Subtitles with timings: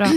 [0.00, 0.08] Bra.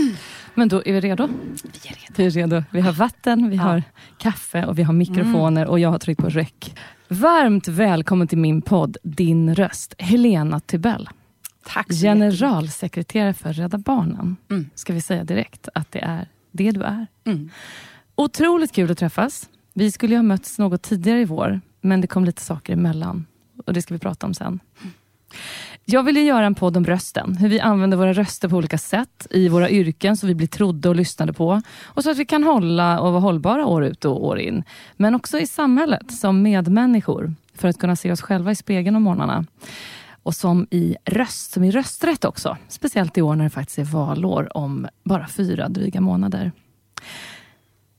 [0.54, 1.26] Men då är vi redo?
[1.26, 2.14] Vi är redo.
[2.16, 2.62] Vi är redo.
[2.70, 3.62] Vi har vatten, vi Ja.
[3.62, 3.82] har
[4.18, 6.78] kaffe och vi har mikrofoner och jag har tryckt på räck.
[7.08, 11.08] Varmt välkommen till min podd Din röst, Helena Tibell.
[11.66, 14.36] Tack så Generalsekreterare för Rädda Barnen.
[14.50, 14.70] Mm.
[14.74, 17.06] Ska vi säga direkt att det är det du är.
[17.24, 17.50] Mm.
[18.14, 19.48] Otroligt kul att träffas.
[19.72, 23.26] Vi skulle ha mötts något tidigare i vår, men det kom lite saker emellan.
[23.66, 24.60] Och det ska vi prata om sen.
[25.86, 27.36] Jag ville göra en podd om rösten.
[27.36, 30.88] Hur vi använder våra röster på olika sätt i våra yrken så vi blir trodda
[30.88, 31.62] och lyssnade på.
[31.84, 34.62] Och så att vi kan hålla och vara hållbara år ut och år in.
[34.96, 37.34] Men också i samhället som medmänniskor.
[37.54, 39.44] För att kunna se oss själva i spegeln om morgnarna.
[40.22, 42.56] Och som i röst, som i rösträtt också.
[42.68, 46.52] Speciellt i år när det faktiskt är valår om bara fyra dryga månader.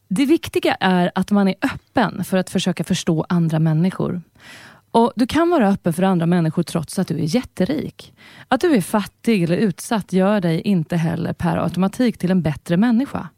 [0.08, 4.22] Det viktiga är att man är öppen för att försöka förstå andra människor.
[4.96, 8.14] Och Du kan vara öppen för andra människor trots att du är jätterik.
[8.48, 12.78] Att du är fattig eller utsatt gör dig inte heller per automatik till en bättre
[12.78, 13.30] människa.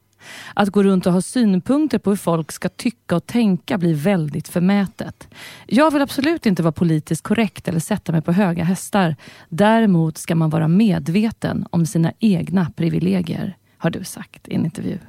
[0.54, 4.48] Att gå runt och ha synpunkter på hur folk ska tycka och tänka blir väldigt
[4.48, 5.28] förmätet.
[5.66, 9.16] Jag vill absolut inte vara politiskt korrekt eller sätta mig på höga hästar.
[9.50, 15.00] Däremot ska man vara medveten om sina egna privilegier, har du sagt i en intervju.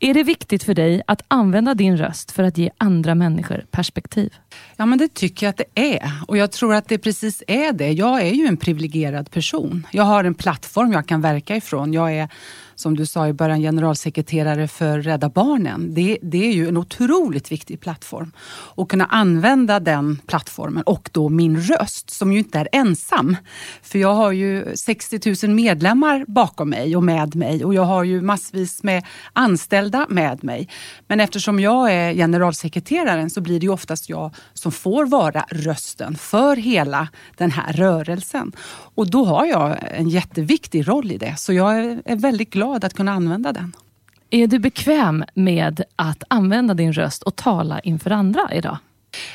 [0.00, 4.34] Är det viktigt för dig att använda din röst för att ge andra människor perspektiv?
[4.80, 6.12] Ja, men det tycker jag att det är.
[6.28, 7.92] Och jag tror att det precis är det.
[7.92, 9.86] Jag är ju en privilegierad person.
[9.90, 11.92] Jag har en plattform jag kan verka ifrån.
[11.92, 12.28] Jag är,
[12.74, 15.94] som du sa i början, generalsekreterare för Rädda Barnen.
[15.94, 18.32] Det, det är ju en otroligt viktig plattform.
[18.48, 23.36] Och kunna använda den plattformen och då min röst, som ju inte är ensam.
[23.82, 27.64] För jag har ju 60 000 medlemmar bakom mig och med mig.
[27.64, 30.68] Och jag har ju massvis med anställda med mig.
[31.06, 36.16] Men eftersom jag är generalsekreteraren så blir det ju oftast jag som får vara rösten
[36.16, 38.52] för hela den här rörelsen.
[38.94, 41.34] Och då har jag en jätteviktig roll i det.
[41.38, 43.72] Så jag är- väldigt glad att kunna använda den.
[44.30, 48.78] Är du bekväm med att använda din röst och tala inför andra idag?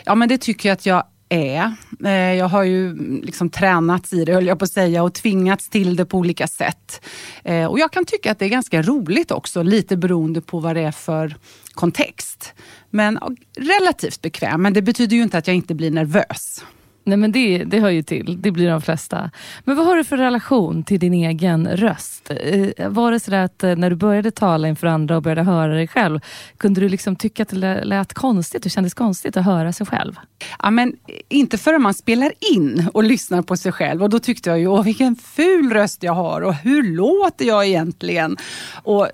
[0.05, 1.75] Ja, men det tycker jag att jag är.
[2.05, 5.13] Eh, Jag har ju mm, liksom tränats i det, höll jag på att säga, och
[5.13, 7.05] tvingats till det på olika sätt.
[7.43, 10.75] Eh, Och jag kan tycka att det är ganska roligt också, lite beroende på vad
[10.75, 11.35] det är för
[11.73, 12.53] kontext.
[12.95, 13.19] Men
[13.57, 16.63] relativt bekväm, men det betyder ju inte att jag inte blir nervös.
[17.05, 19.31] Nej men det, det hör ju till, det blir de flesta.
[19.63, 22.31] Men vad har du för relation till din egen röst?
[22.31, 25.73] Eh, var det så att eh, när du började tala inför andra och började höra
[25.73, 26.19] dig själv,
[26.57, 30.15] kunde du liksom tycka att det lät konstigt, det kändes konstigt att höra sig själv?
[30.59, 34.03] Ja, men eh, inte förrän man spelar in och lyssnar på sig själv.
[34.03, 37.65] Och då tyckte jag ju, åh vilken ful röst jag har och hur låter jag
[37.65, 38.37] egentligen?
[38.83, 39.07] Och,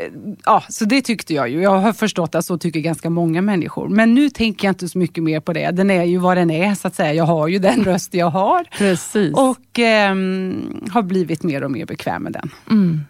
[0.45, 1.61] ja, så det tyckte jag ju.
[1.61, 3.89] Jag har förstått att så tycker ganska många människor.
[3.89, 5.71] Men nu tänker jag inte så mycket mer på det.
[5.71, 7.13] Den är ju vad den är så att säga.
[7.13, 8.63] Jag har ju den röst jag har.
[8.77, 9.33] Precis.
[9.33, 12.49] Och ehm, har blivit mer och mer bekväm med den.
[12.69, 13.01] Mm.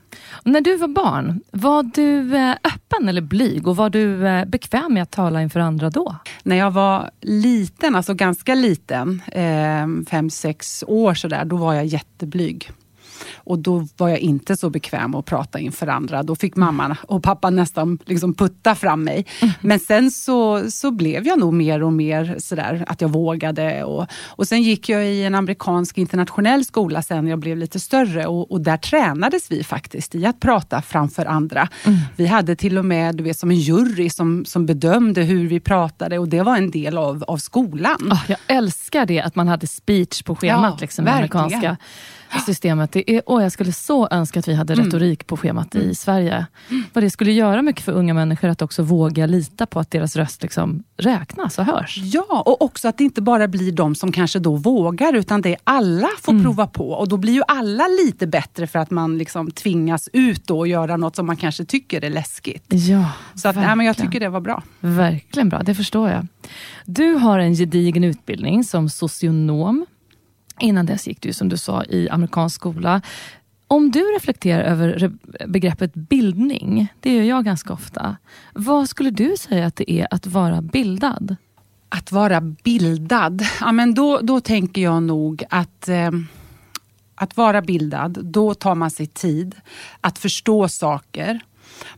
[0.44, 4.94] När du var barn, var du eh, öppen eller blyg och var du eh, bekväm
[4.94, 6.16] med att tala inför andra då?
[6.44, 11.86] När jag var liten, alltså ganska liten, eh, fem, sex år sådär, då var jag
[11.86, 12.72] jätteblyg.
[13.36, 16.24] Och då var jag inte så bekväm att prata inför andra.
[16.24, 19.26] Då fick mamma och pappa nästan liksom putta fram mig.
[19.62, 23.84] Men sen så, så blev jag nog mer och mer sådär att jag vågade.
[23.84, 28.26] Och, och sen gick jag i en amerikansk internationell skola sen jag blev lite större.
[28.26, 31.68] Och, och där tränades vi faktiskt i att prata framför andra.
[32.16, 35.60] Vi hade till och med du vet, som en jury som, som bedömde hur vi
[35.60, 38.10] pratade och det var en del av, av skolan.
[38.12, 41.44] Ah, jag älskar det, att man hade speech på schemat Ja, liksom, i verkligen.
[41.44, 41.78] amerikanska.
[42.46, 42.92] Systemet.
[42.92, 44.86] Det är, åh, jag skulle så önska att vi hade Mm.
[44.86, 46.46] retorik på schemat i Sverige.
[46.94, 50.16] Vad det skulle göra mycket för unga människor att också våga lita på att deras
[50.16, 51.98] röst liksom räknas och hörs.
[51.98, 55.50] Ja, och också att det inte bara blir de som kanske då vågar, utan det
[55.50, 56.90] är alla får prova på.
[56.92, 60.68] Och då blir ju alla lite bättre för att man liksom tvingas ut då och
[60.68, 62.66] göra något som man kanske tycker är läskigt.
[62.68, 64.64] Ja, Så att, nej, men jag tycker det var bra.
[64.80, 66.28] Verkligen bra, det förstår jag.
[66.86, 69.86] Du har en gedigen utbildning som socionom.
[70.60, 73.02] Innan dess gick du som du sa i amerikansk skola.
[73.68, 75.12] Om du reflekterar över
[75.48, 78.18] begreppet bildning, det gör jag ganska ofta.
[78.54, 81.36] Vad skulle du säga att det är att vara bildad?
[81.90, 86.12] Att vara bildad, ja, men då, då tänker jag nog att eh,
[87.16, 89.56] att vara bildad, då tar man sig tid
[90.02, 91.40] att förstå saker.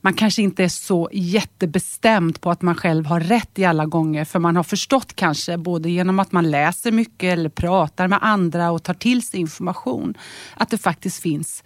[0.02, 4.26] Man kanske inte är så jättebestämd på att man själv har rätt i alla gånger
[4.26, 8.72] för man har förstått kanske både genom att man läser mycket eller pratar med andra
[8.72, 10.18] och tar till sig information
[10.56, 11.64] att det faktiskt finns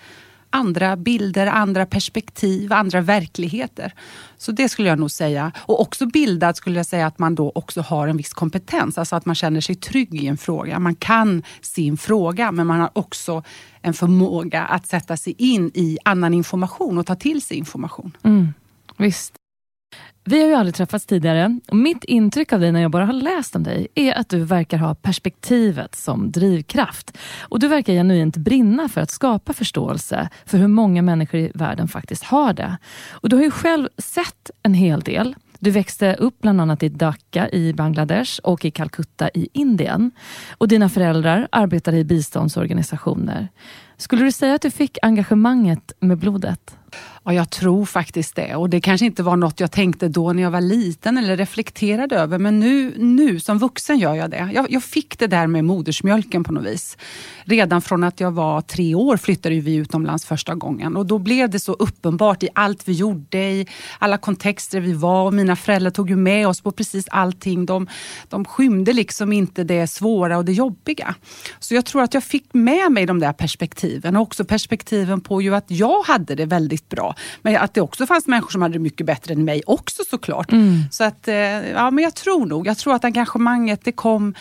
[0.56, 3.94] andra bilder, andra perspektiv, andra verkligheter.
[4.38, 5.52] Så det skulle jag nog säga.
[5.58, 8.98] Och också bildad skulle jag säga att man då också har en viss kompetens.
[8.98, 10.80] Alltså att man känner sig trygg i en fråga.
[10.80, 13.44] Man kan sin fråga men man har också
[13.82, 18.18] en förmåga att sätta sig in i annan information och ta till sig information.
[18.24, 18.54] Mm,
[18.98, 19.34] visst.
[20.28, 21.60] Vi har ju aldrig träffats tidigare.
[21.68, 24.40] Och mitt intryck av dig när jag bara har läst om dig är att du
[24.40, 27.18] verkar ha perspektivet som drivkraft.
[27.40, 31.88] Och du verkar genuint brinna för att skapa förståelse för hur många människor i världen
[31.88, 32.78] faktiskt har det.
[33.12, 35.36] Och du har ju själv sett en hel del.
[35.60, 40.12] Du växte upp bland annat i Dhaka i Bangladesh och i Calcutta i Indien.
[40.58, 43.48] Och dina föräldrar arbetade i biståndsorganisationer.
[43.98, 46.78] Skulle du säga att du fick engagemanget med blodet?
[47.28, 48.56] Ja, jag tror faktiskt det.
[48.56, 52.16] Och det kanske inte var något jag tänkte då när jag var liten eller reflekterade
[52.16, 52.38] över.
[52.38, 54.50] Men nu, nu som vuxen gör jag det.
[54.54, 56.98] Jag, jag fick det där med modersmjölken på något vis.
[57.44, 60.96] Redan från att jag var tre år flyttade vi utomlands första gången.
[60.96, 63.68] Och då blev det så uppenbart i allt vi gjorde, i
[64.00, 65.26] alla kontexter vi var.
[65.26, 67.66] Och mina föräldrar tog ju med oss på precis allting.
[67.66, 67.88] De,
[68.30, 71.16] de skymde liksom inte det svåra och det jobbiga.
[71.60, 74.16] Så jag tror att jag fick med mig de där perspektiven.
[74.16, 77.16] Och också perspektiven på ju att jag hade det väldigt bra.
[77.42, 80.52] Men att det också fanns människor som hade det mycket bättre än mig också såklart.
[80.92, 81.36] Så att, eh,
[81.72, 84.34] ja men jag tror nog, jag tror att engagemanget det kom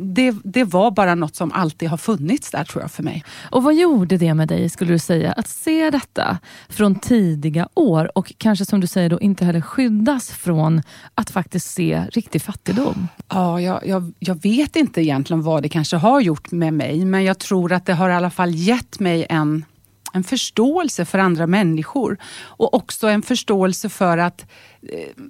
[0.00, 3.24] det, det var bara något som alltid har funnits där tror jag för mig.
[3.50, 6.38] Och vad gjorde det med dig, skulle du säga, att se detta
[6.68, 10.82] från tidiga år och kanske som du säger då inte heller skyddas från
[11.14, 13.08] att faktiskt se riktig fattigdom?
[13.28, 17.24] Ja, jag, jag, jag vet inte egentligen vad det kanske har gjort med mig men
[17.24, 19.64] jag tror att det har i alla fall gett mig en
[20.12, 24.46] en förståelse för andra människor och också en förståelse för att,
[24.82, 25.24] eh,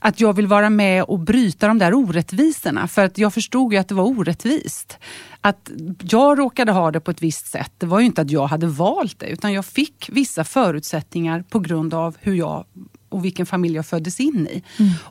[0.00, 2.88] att jag vill vara med och bryta de där orättvisorna.
[2.88, 4.98] För att jag förstod ju att det var orättvist.
[5.40, 5.70] Att
[6.00, 8.66] jag råkade ha det på ett visst sätt, det var ju inte att jag hade
[8.66, 12.64] valt det utan jag fick vissa förutsättningar på grund av hur jag
[13.08, 14.62] och vilken familj jag föddes in i.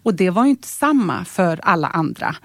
[0.03, 2.35] Och det var ju inte samma för alla andra.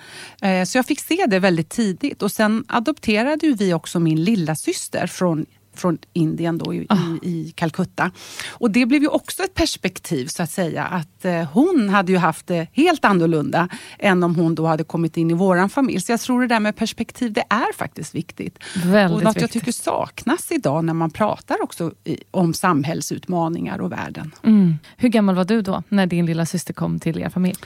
[0.42, 4.54] Eh, Så jag fick se det väldigt tidigt och sen adopterade vi också min lilla
[4.54, 5.46] syster från
[5.80, 6.78] från Indien då i,
[7.22, 8.10] i, i Calcutta.
[8.50, 12.18] Och det blev ju också ett perspektiv så att säga att eh, hon hade ju
[12.18, 16.00] haft det helt annorlunda än om hon då hade kommit in i våran familj.
[16.00, 18.58] Så jag tror det där med perspektiv, det är faktiskt viktigt.
[18.84, 19.62] Väldigt och något jag viktigt.
[19.62, 24.34] tycker saknas idag när man pratar också i, om samhällsutmaningar och världen.
[24.42, 24.78] Mm.
[24.96, 27.58] Hur gammal var du då, när din lilla syster kom till er familj?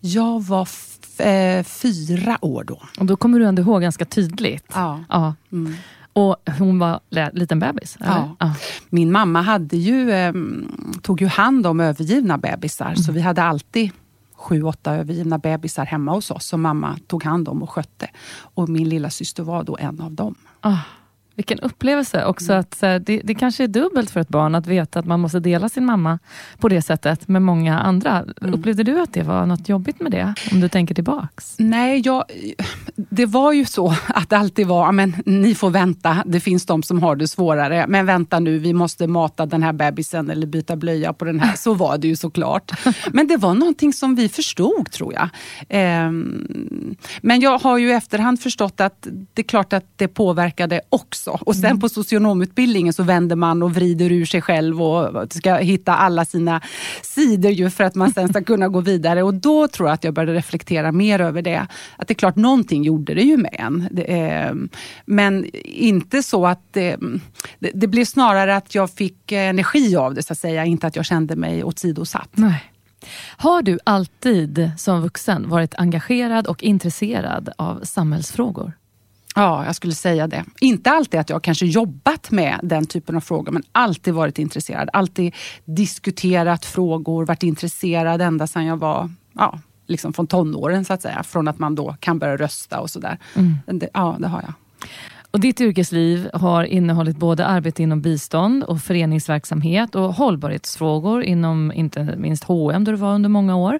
[0.00, 0.68] Jag var
[1.18, 2.82] eh, fyra år då.
[2.98, 4.64] Och då kommer du ändå ihåg ganska tydligt.
[4.74, 5.04] Ja.
[5.08, 5.34] Ja.
[5.52, 5.74] Mm.
[6.16, 7.00] Och hon var
[7.32, 7.96] liten bebis?
[8.00, 8.30] Eller?
[8.38, 8.54] Ja.
[8.88, 10.32] Min mamma hade ju, eh,
[11.02, 13.90] tog ju hand om övergivna bebisar så vi hade alltid
[14.36, 18.10] sju, åtta övergivna bebisar hemma hos oss som mamma tog hand om och skötte.
[18.38, 20.34] Och min lilla syster var då en av dem.
[20.60, 20.78] Ah,
[21.34, 22.52] vilken upplevelse också.
[22.52, 22.60] Mm.
[22.60, 25.68] att det, det kanske är dubbelt för ett barn att veta att man måste dela
[25.68, 26.18] sin mamma
[26.58, 28.24] på det sättet med många andra.
[28.42, 28.54] Mm.
[28.54, 30.34] Upplevde du att det var något jobbigt med det?
[30.52, 31.54] Om du tänker tillbaks?
[31.58, 32.24] Nej, jag,
[32.96, 36.66] det var ju så att det alltid var, "Ja, men ni får vänta, det finns
[36.66, 37.84] de som har det svårare.
[37.88, 41.56] Men vänta nu, vi måste mata den här bebisen eller byta blöja på den här.
[41.56, 42.72] Så var det ju såklart.
[43.12, 45.28] Men det var någonting som vi förstod tror jag.
[45.68, 50.80] Ehm, men jag har ju i efterhand förstått att det är klart att det påverkade
[50.88, 51.30] också.
[51.30, 55.94] Och sen på socionomutbildningen så vänder man och vrider ur sig själv och ska hitta
[55.94, 56.60] alla sina
[57.02, 59.22] sidor ju för att man sen ska kunna gå vidare.
[59.22, 61.66] Och då tror jag att jag började reflektera mer över det.
[61.96, 63.88] Att det är klart, någonting gjorde det ju med en.
[63.90, 64.54] Det, eh,
[65.04, 66.96] men inte så att det,
[67.58, 70.64] det, det blev snarare att jag fick energi av det så att säga.
[70.64, 72.30] Inte att jag kände mig åsidosatt.
[72.32, 72.72] Nej.
[73.36, 78.72] Har du alltid som vuxen varit engagerad och intresserad av samhällsfrågor?
[79.34, 80.44] Ja, jag skulle säga det.
[80.60, 84.90] Inte alltid att jag kanske jobbat med den typen av frågor, men alltid varit intresserad.
[84.92, 91.02] Alltid diskuterat frågor, varit intresserad ända sedan jag var ja, liksom från tonåren så att
[91.02, 91.22] säga.
[91.22, 93.18] Från att man då kan börja rösta och sådär.
[93.34, 93.80] Mm.
[93.92, 94.52] ja, det har jag.
[95.30, 102.14] Och ditt yrkesliv har innehållit både arbete inom bistånd och föreningsverksamhet och hållbarhetsfrågor inom inte
[102.16, 103.78] minst H&M där du var under många år.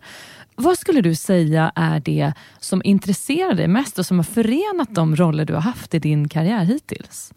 [0.55, 5.17] Vad skulle du säga är det som intresserar dig mest och som har förenat de
[5.17, 7.33] roller du har haft i din karriär hittills?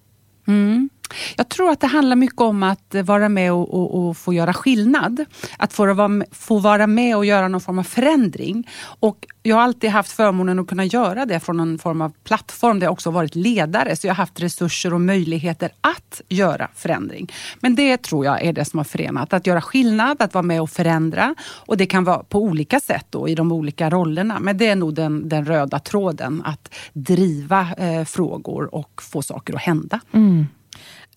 [0.47, 0.89] Mm.
[1.35, 4.53] Jag tror att det handlar mycket om att vara med och, och, och få göra
[4.53, 5.25] skillnad.
[5.57, 8.67] Att få vara, få vara med och göra någon form av förändring.
[8.81, 12.79] Och jag har alltid haft förmånen att kunna göra det från någon form av plattform
[12.79, 13.95] där jag också varit ledare.
[13.95, 17.31] Så jag har haft resurser och möjligheter att göra förändring.
[17.59, 19.33] Men det tror jag är det som har förenat.
[19.33, 21.35] Att göra skillnad, att vara med och förändra.
[21.39, 24.39] Och det kan vara på olika sätt då, i de olika rollerna.
[24.39, 26.41] Men det är nog den, den röda tråden.
[26.45, 29.99] Att driva eh, frågor och få saker att hända.
[30.11, 30.47] Mm.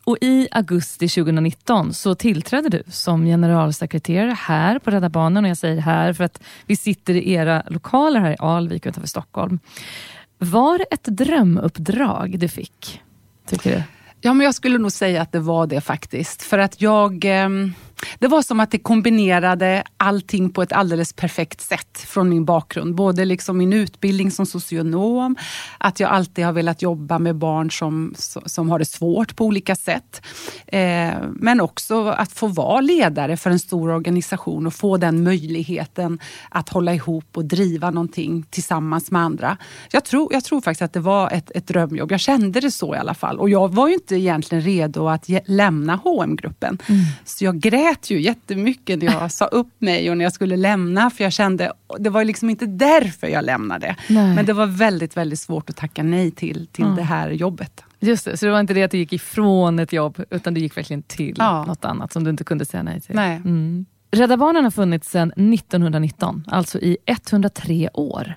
[0.05, 5.45] Och I augusti 2019 så tillträdde du som generalsekreterare här på Rädda Barnen.
[5.45, 9.09] Och jag säger här för att vi sitter i era lokaler här i Alvik utanför
[9.09, 9.59] Stockholm.
[10.39, 13.01] Var det ett drömuppdrag du fick,
[13.47, 13.83] tycker du?
[14.21, 16.43] Ja, men jag skulle nog säga att det var det faktiskt.
[16.43, 17.25] För att jag...
[17.25, 17.49] Eh,
[18.19, 22.95] det var som att det kombinerade allting på ett alldeles perfekt sätt från min bakgrund.
[22.95, 25.37] Både liksom min utbildning som socionom,
[25.79, 28.15] att jag alltid har velat jobba med barn som,
[28.47, 30.23] som har det svårt på olika sätt.
[30.67, 36.19] Eh, men också att få vara ledare för en stor organisation och få den möjligheten
[36.49, 39.57] att hålla ihop och driva någonting tillsammans med andra.
[39.91, 42.13] Jag tror, jag tror faktiskt att det var ett, ett drömjobb.
[42.13, 43.39] Jag kände det så i alla fall.
[43.39, 47.01] Och jag var ju inte egentligen redo att lämna hm gruppen mm.
[47.25, 50.57] Så jag grät grät ju jättemycket när jag sa upp mig och när jag skulle
[50.57, 51.11] lämna.
[51.11, 53.97] För jag kände, det var liksom inte därför jag lämnade.
[54.09, 54.35] Nej.
[54.35, 56.97] Men det var väldigt, väldigt svårt att tacka nej till, till mm.
[56.97, 57.85] det här jobbet.
[58.01, 60.61] Just det, så det var inte det att du gick ifrån ett jobb, utan du
[60.61, 61.65] gick verkligen till ja.
[61.65, 63.15] något annat som du inte kunde säga nej till.
[63.15, 63.37] Nej.
[63.37, 63.87] Mm.
[64.11, 68.35] Rädda Barnen har funnits sedan 1919, alltså i 103 år.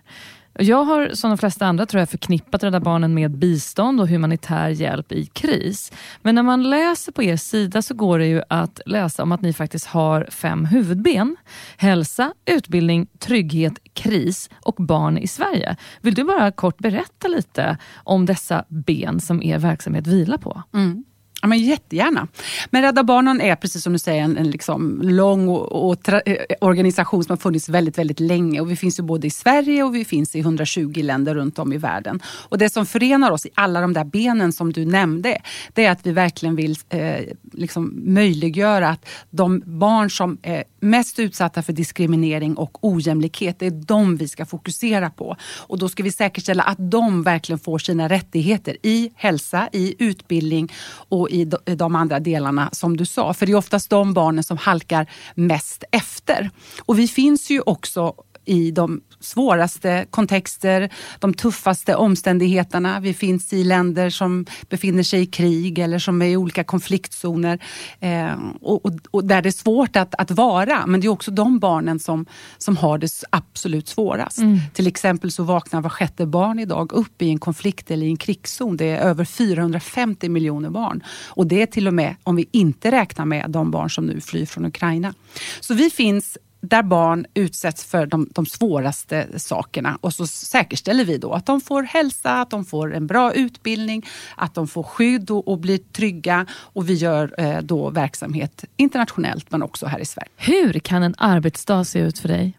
[0.59, 4.69] Jag har som de flesta andra tror jag förknippat Rädda Barnen med bistånd och humanitär
[4.69, 5.91] hjälp i kris.
[6.21, 9.41] Men när man läser på er sida så går det ju att läsa om att
[9.41, 11.35] ni faktiskt har fem huvudben.
[11.77, 15.75] Hälsa, utbildning, trygghet, kris och barn i Sverige.
[16.01, 20.63] Vill du bara kort berätta lite om dessa ben som er verksamhet vilar på?
[20.73, 21.03] Mm.
[21.45, 22.27] Ja, men jättegärna.
[22.69, 26.37] Men Rädda Barnen är precis som du säger en, en liksom lång och, och eh,
[26.61, 28.61] organisation som har funnits väldigt, väldigt länge.
[28.61, 31.73] Och vi finns ju både i Sverige och vi finns i 120 länder runt om
[31.73, 32.21] i världen.
[32.25, 35.37] Och Det som förenar oss i alla de där benen som du nämnde,
[35.73, 37.21] det är att vi verkligen vill eh,
[37.53, 43.71] liksom möjliggöra att de barn som eh, mest utsatta för diskriminering och ojämlikhet, det är
[43.71, 45.35] de vi ska fokusera på.
[45.57, 50.71] Och då ska vi säkerställa att de verkligen får sina rättigheter i hälsa, i utbildning
[51.09, 53.33] och i de andra delarna som du sa.
[53.33, 56.49] För det är oftast de barnen som halkar mest efter.
[56.79, 58.13] Och vi finns ju också
[58.45, 60.89] i de svåraste kontexter,
[61.19, 62.99] de tuffaste omständigheterna.
[62.99, 67.59] Vi finns i länder som befinner sig i krig eller som är i olika konfliktzoner
[67.99, 70.85] eh, och, och, och, där det är svårt att, att vara.
[70.87, 72.25] Men det är också de barnen som,
[72.57, 74.37] som har det absolut svårast.
[74.37, 74.59] Mm.
[74.73, 78.17] Till exempel så vaknar var sjätte barn idag upp i en konflikt eller i en
[78.17, 78.77] krigszon.
[78.77, 81.03] Det är över 450 miljoner barn.
[81.27, 84.21] Och det är till och med om vi inte räknar med de barn som nu
[84.21, 85.13] flyr från Ukraina.
[85.59, 86.37] Så vi finns
[86.69, 89.97] där barn utsätts för de, de, svåraste sakerna.
[90.01, 94.05] Och så säkerställer vi då att de får hälsa, att de får en bra utbildning,
[94.35, 96.45] att de får skydd och, och blir trygga.
[96.51, 100.29] Och vi gör eh, då verksamhet internationellt men också här i Sverige.
[100.37, 102.57] Hur kan en arbetsdag se ut för dig?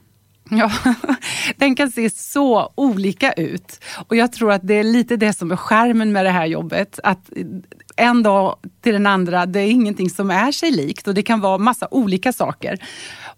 [0.50, 0.72] Ja,
[1.56, 3.84] den kan se så olika ut.
[4.08, 7.00] Och jag tror att det är lite det som är skärmen med det här jobbet.
[7.02, 7.30] Att
[7.96, 11.40] en dag till den andra, det är ingenting som är sig likt och det kan
[11.40, 12.78] vara massa olika saker.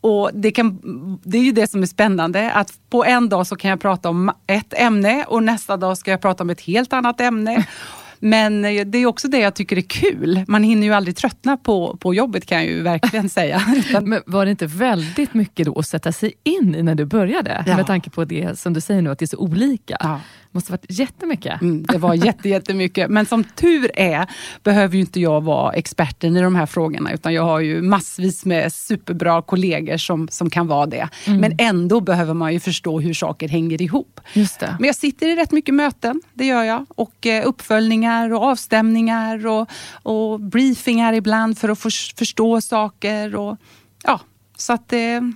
[0.00, 0.78] Och det, kan,
[1.22, 4.08] det är ju det som är spännande, att på en dag så kan jag prata
[4.08, 7.66] om ett ämne och nästa dag ska jag prata om ett helt annat ämne.
[8.20, 10.44] Men eh, det är också det jag tycker är kul.
[10.48, 13.62] Man hinner ju aldrig tröttna på, på jobbet kan jag ju verkligen säga.
[14.02, 17.64] Men var det inte väldigt mycket då att sätta sig in i när du började?
[17.66, 17.76] Ja.
[17.76, 19.96] Med tanke på det som du säger nu, att det är så olika.
[20.00, 20.20] Ja
[20.52, 21.62] måste varit jättemycket.
[21.62, 23.10] Mm, det var jätte, jättemycket.
[23.10, 24.26] Men som tur är
[24.62, 27.12] behöver ju inte jag vara experten i de här frågorna.
[27.12, 31.08] Utan jag har ju massvis med superbra kollegor som, som kan vara det.
[31.26, 31.40] Mm.
[31.40, 34.20] Men ändå behöver man ju förstå hur saker hänger ihop.
[34.32, 34.76] Just det.
[34.78, 36.86] Men jag sitter i rätt mycket möten, det gör jag.
[36.88, 39.70] Och eh, uppföljningar och avstämningar och,
[40.02, 43.36] och briefingar ibland för att för, förstå saker.
[43.36, 43.56] Och,
[44.04, 44.20] ja,
[44.56, 45.32] så att det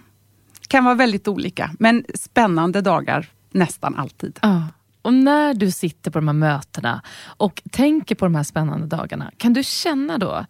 [0.69, 1.71] kan vara väldigt olika.
[1.78, 4.38] Men spännande dagar nästan alltid.
[4.42, 4.62] Ja.
[5.03, 9.31] Och när du sitter på de här mötena och tänker på de här spännande dagarna,
[9.37, 10.47] kan du känna då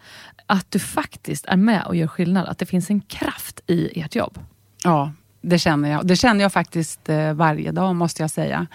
[0.46, 2.48] att du faktiskt är med och gör skillnad?
[2.48, 4.38] Att det finns en kraft i ert jobb?
[4.84, 6.06] Ja, det känner jag.
[6.06, 8.66] Det känner jag faktiskt eh, varje dag måste jag säga.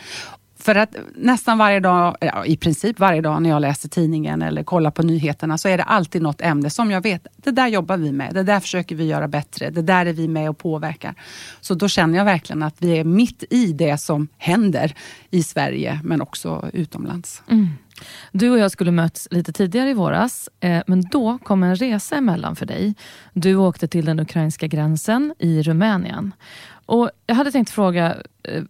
[0.60, 4.64] För att nästan varje dag, ja, i princip varje dag när jag läser tidningen eller
[4.64, 7.98] kollar på nyheterna så är det alltid något ämne som jag vet, det där jobbar
[7.98, 11.16] vi med, det där försöker vi göra bättre, det där är vi med och påverkar.
[11.62, 14.94] Så då känner jag verkligen att vi är mitt i det som händer
[15.30, 17.44] i Sverige men också utomlands.
[17.50, 17.68] Mm.
[18.32, 22.16] Du och jag skulle möts lite tidigare i våras, eh, men då kom en resa
[22.16, 22.96] emellan för dig.
[23.34, 26.34] Du åkte till den ukrainska gränsen i Rumänien.
[26.86, 28.16] Och jag hade tänkt fråga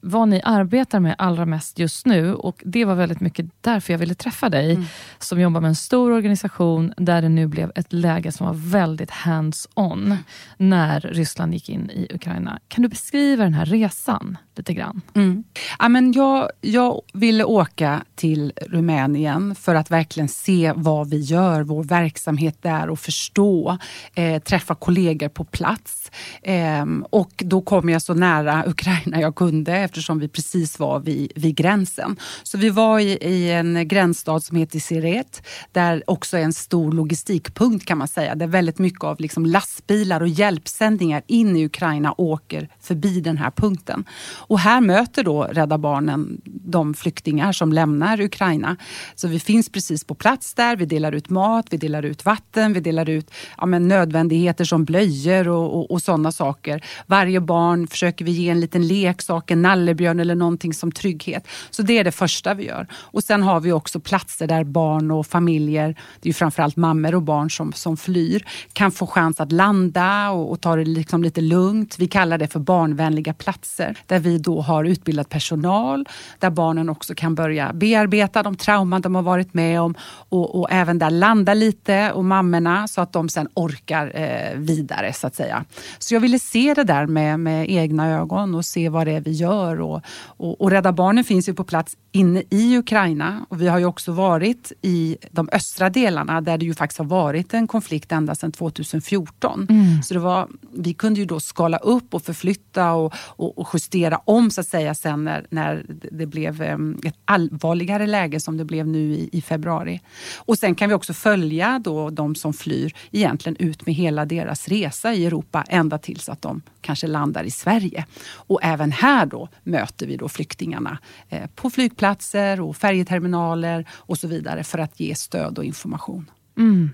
[0.01, 3.98] vad ni arbetar med allra mest just nu och det var väldigt mycket därför jag
[3.98, 4.86] ville träffa dig mm.
[5.19, 9.12] som jobbar med en stor organisation där det nu blev ett läge som var väldigt
[9.12, 10.17] hands-on mm.
[10.57, 12.60] när Ryssland gick in i Ukraina.
[12.67, 15.01] Kan du beskriva den här resan lite grann?
[15.13, 15.43] Mm.
[15.79, 21.62] Ja, men jag, jag ville åka till Rumänien för att verkligen se vad vi gör,
[21.62, 23.77] vår verksamhet där och förstå,
[24.15, 26.12] eh, träffa kollegor på plats.
[26.41, 31.31] Eh, och då kom jag så nära Ukraina jag kunde eftersom vi precis var vid,
[31.36, 32.19] vid gränsen.
[32.43, 36.91] Så vi var i, i en gränsstad som heter Siret där också är en stor
[36.91, 38.36] logistikpunkt kan man säga.
[38.36, 43.51] Där väldigt mycket av liksom lastbilar och hjälpsändningar in i Ukraina åker förbi den här
[43.51, 44.05] punkten.
[44.36, 48.77] Och här möter då Rädda Barnen de flyktingar som lämnar Ukraina.
[49.15, 50.75] Så vi finns precis på plats där.
[50.75, 54.86] Vi delar ut mat, vi delar ut vatten, vi delar ut ja, men nödvändigheter som
[54.86, 56.83] blöjor och, och, och sådana saker.
[57.05, 61.48] Varje barn försöker vi ge en liten leksak, en nallebjörn eller någonting som trygghet.
[61.70, 62.88] Så det är det första vi gör.
[62.94, 65.88] Och sen har vi också platser där barn och familjer,
[66.22, 70.30] det är ju framförallt mammor och barn som, som flyr, kan få chans att landa
[70.30, 71.96] och, och ta det liksom lite lugnt.
[72.00, 76.06] Vi kallar det för barnvänliga platser där vi då har utbildad personal,
[76.39, 79.96] där barnen också kan börja bearbeta de trauman de har varit med om
[80.30, 85.13] och, och även där landa lite och mammorna så att de sen orkar eh, vidare
[85.13, 85.66] så att säga.
[86.00, 89.22] Så jag ville se det där med, med egna ögon och se vad det är
[89.22, 89.82] vi gör.
[89.82, 93.79] Och, och, och Rädda Barnen finns ju på plats inne i Ukraina och vi har
[93.79, 98.12] ju också varit i de östra delarna där det ju faktiskt har varit en konflikt
[98.12, 99.67] ända sedan 2014.
[99.70, 100.03] Mm.
[100.03, 104.22] Så det var, vi kunde ju då skala upp och förflytta och, och, och justera
[104.25, 106.62] om så att säga sen när, när det blev
[107.03, 110.02] ett allvarligare läge som det blev nu i, i februari.
[110.38, 114.67] Och sen kan vi också följa då de som flyr egentligen ut med hela deras
[114.67, 118.06] resa i Europa ända tills att de kanske landar i Sverige.
[118.34, 120.98] Och även här då möter vi då flyktingarna
[121.30, 126.32] eh, på flygplatser och färjeterminaler och så vidare för att ge stöd och information.
[126.58, 126.92] Mm.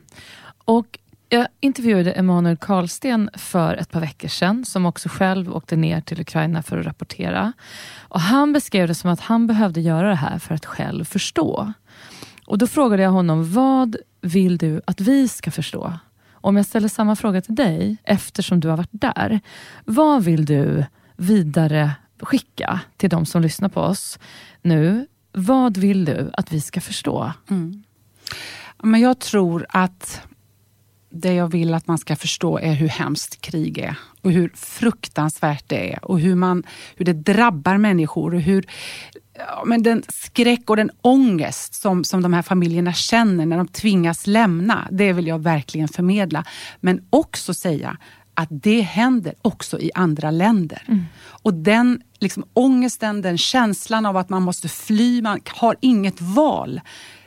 [0.65, 6.02] Och jag intervjuade Emanuel Karlsten för ett par veckor sedan, som också själv åkte ner
[6.02, 7.54] till Ukraina för att rapportera.
[8.00, 11.74] Och Han beskrev det som att han behövde göra det här för att själv förstå.
[12.46, 15.93] Och Då frågade jag honom, vad vill du att vi ska förstå?
[16.34, 19.39] Om jag ställer samma fråga till dig, eftersom du har varit där.
[19.86, 21.91] Vad vill du vidare
[22.25, 24.19] skicka till de som lyssnar på oss
[24.62, 25.07] nu?
[25.31, 27.31] Vad vill du att vi ska förstå?
[27.49, 27.83] Mm.
[28.83, 30.21] Men jag tror att
[31.09, 35.63] det jag vill att man ska förstå är hur hemskt krig är och hur fruktansvärt
[35.67, 36.63] det är och hur, man,
[36.95, 38.65] hur det drabbar människor och hur
[39.38, 43.67] ja, men den skräck och den ångest som, som de här familjerna känner när de
[43.67, 44.88] tvingas lämna.
[44.91, 46.45] Det vill jag verkligen förmedla.
[46.79, 47.97] Men också säga
[48.34, 50.84] att det händer också i andra länder.
[50.88, 51.04] Mm.
[51.19, 56.82] Och den liksom, ångesten, den känslan av att man måste fly, man har inget val.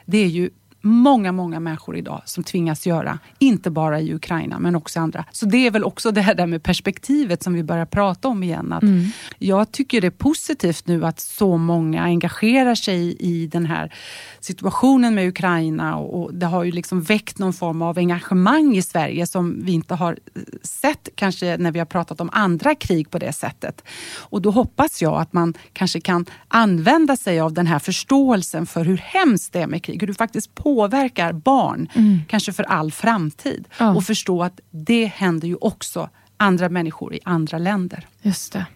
[0.07, 0.51] Det är ju
[0.87, 3.19] många, många människor idag som tvingas göra.
[3.39, 5.25] Inte bara i Ukraina men också andra.
[5.33, 8.43] Så det är väl också det här där med perspektivet som vi börjar prata om
[8.43, 8.73] igen.
[8.73, 9.05] Att mm.
[9.39, 13.95] Jag tycker det är positivt nu att så många engagerar sig i den här
[14.41, 19.27] situationen med Ukraina och det har ju liksom väckt någon form av engagemang i Sverige
[19.27, 20.19] som vi inte har
[20.63, 23.85] sett kanske när vi har pratat om andra krig på det sättet.
[24.17, 28.85] Och då hoppas jag att man kanske kan använda sig av den här förståelsen för
[28.85, 30.01] hur hemskt det är med krig.
[30.01, 32.21] Hur du faktiskt på påverkar barn, mm.
[32.29, 33.69] kanske för all framtid.
[33.79, 33.95] Ja.
[33.95, 38.07] Och förstå att det händer ju också andra människor i andra länder.
[38.23, 38.67] Just det.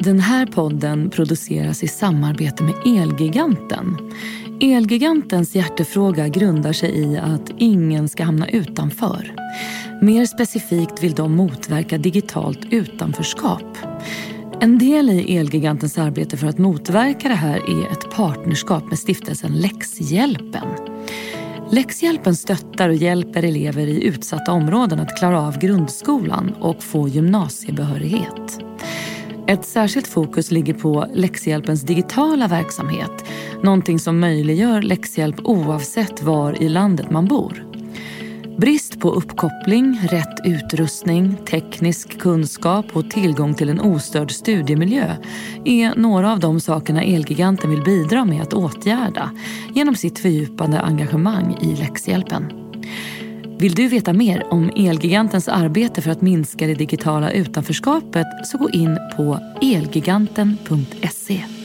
[0.00, 3.96] Den här podden produceras i samarbete med Elgiganten.
[4.60, 9.34] Elgigantens hjärtefråga grundar sig i att ingen ska hamna utanför.
[10.02, 13.78] Mer specifikt vill de motverka digitalt utanförskap.
[14.60, 19.52] En del i Elgigantens arbete för att motverka det här är ett partnerskap med stiftelsen
[19.52, 20.68] Läxhjälpen.
[21.70, 28.60] Läxhjälpen stöttar och hjälper elever i utsatta områden att klara av grundskolan och få gymnasiebehörighet.
[29.48, 33.24] Ett särskilt fokus ligger på läxhjälpens digitala verksamhet.
[33.62, 37.67] Någonting som möjliggör läxhjälp oavsett var i landet man bor.
[38.60, 45.16] Brist på uppkoppling, rätt utrustning, teknisk kunskap och tillgång till en ostörd studiemiljö
[45.64, 49.30] är några av de sakerna Elgiganten vill bidra med att åtgärda
[49.74, 52.52] genom sitt fördjupade engagemang i läxhjälpen.
[53.58, 58.70] Vill du veta mer om Elgigantens arbete för att minska det digitala utanförskapet så gå
[58.70, 61.57] in på elgiganten.se.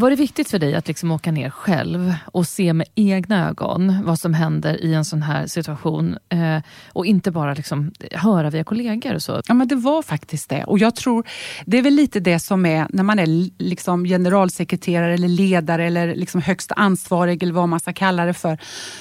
[0.00, 4.04] Var det viktigt för dig att liksom åka ner själv och se med egna ögon
[4.04, 8.64] vad som händer i en sån här situation eh, och inte bara liksom höra via
[8.64, 9.14] kollegor?
[9.14, 9.42] Och så?
[9.46, 10.64] Ja, men det var faktiskt det.
[10.64, 11.26] Och jag tror
[11.66, 13.26] Det är väl lite det som är när man är
[13.62, 18.58] liksom generalsekreterare eller ledare eller liksom högst ansvarig eller vad man ska kalla det för.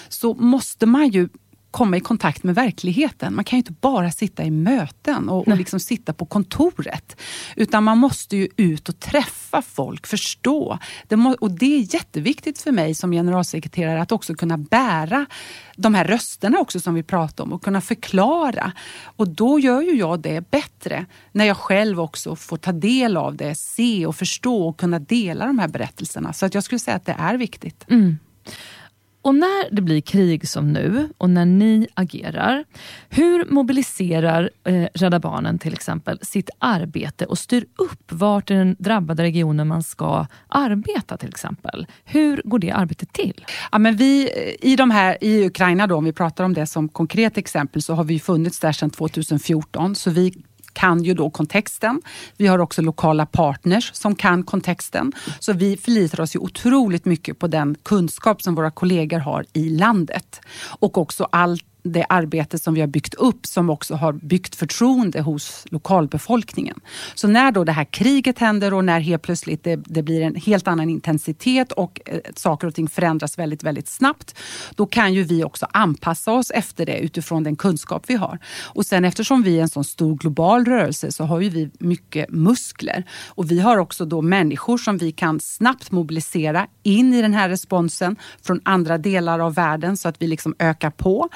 [0.10, 1.30] Så måste man ju
[1.72, 3.36] komma i kontakt med verkligheten.
[3.36, 7.22] Man kan ju inte bara sitta i möten och, och liksom sitta på kontoret.
[7.56, 10.80] Utan man måste ju ut och träffa folk, förstå.
[11.08, 15.26] Det må, och det är jätteviktigt för mig som generalsekreterare att också kunna bära
[15.76, 18.72] de här rösterna också som vi pratar om och kunna förklara.
[19.04, 23.36] Och då gör ju jag det bättre när jag själv också får ta del av
[23.36, 26.34] det, se och förstå och kunna dela de här berättelserna.
[26.34, 27.86] Så att jag skulle säga att det är viktigt.
[27.90, 28.18] Mm.
[29.22, 32.66] Och när det blir krig som nu och när ni agerar,
[33.10, 38.76] hur mobiliserar eh, Rädda Barnen till exempel sitt arbete och styr upp vart i den
[38.80, 41.88] drabbade regionen man ska arbeta till exempel?
[42.04, 43.46] Hur går det arbetet till?
[43.72, 44.30] Ja, men vi,
[44.62, 47.94] i, de här, I Ukraina, då, om vi pratar om det som konkret exempel, så
[47.94, 49.96] har vi funnits där sedan 2014.
[49.96, 50.34] Så vi
[50.74, 52.02] kan ju då kontexten.
[52.38, 55.12] Vi har också lokala partners som kan kontexten.
[55.40, 59.70] Så vi förlitar oss ju otroligt mycket på den kunskap som våra kollegor har i
[59.70, 60.42] landet.
[60.80, 65.22] Och också allt det arbete som vi har byggt upp som också har byggt förtroende
[65.22, 66.80] hos lokalbefolkningen.
[67.16, 70.36] Så när då det här kriget händer och när helt plötsligt det, det blir en
[70.36, 74.36] helt annan intensitet och eh, saker och ting förändras väldigt, väldigt snabbt.
[74.76, 78.40] Då kan ju vi också anpassa oss efter det utifrån den kunskap vi har.
[78.66, 82.30] Och sen eftersom vi är en sån stor global rörelse så har ju vi mycket
[82.30, 83.04] muskler.
[83.28, 87.50] Och vi har också då människor som vi kan snabbt mobilisera in i den här
[87.50, 91.30] responsen från andra delar av världen så att vi liksom ökar på.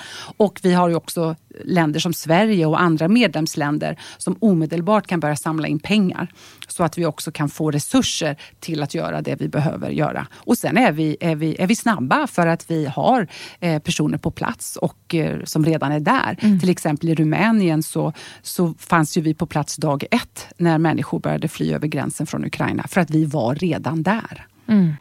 [0.44, 5.36] Och vi har ju också länder som Sverige och andra medlemsländer som omedelbart kan börja
[5.36, 6.28] samla in pengar.
[6.68, 10.28] Så att vi också kan få resurser till att göra det vi behöver göra.
[10.34, 13.28] Och sen är vi, är vi, är vi snabba för att vi har
[13.60, 16.38] eh, personer på plats och eh, som redan är där.
[16.42, 16.60] Mm.
[16.60, 21.20] Till exempel i Rumänien så, så fanns ju vi på plats dag ett när människor
[21.20, 22.84] började fly över gränsen från Ukraina.
[22.88, 24.48] För att vi var redan där.
[24.68, 24.94] Mm.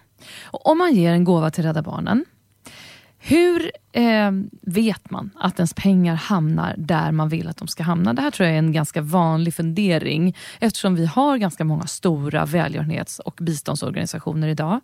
[0.51, 2.25] om man ger en gåva till Rädda Barnen
[3.25, 4.31] hur eh,
[4.63, 8.13] vet man att ens pengar hamnar där man vill att de ska hamna?
[8.13, 12.45] Det här tror jag är en ganska vanlig fundering eftersom vi har ganska många stora
[12.45, 14.81] välgörenhets och biståndsorganisationer idag.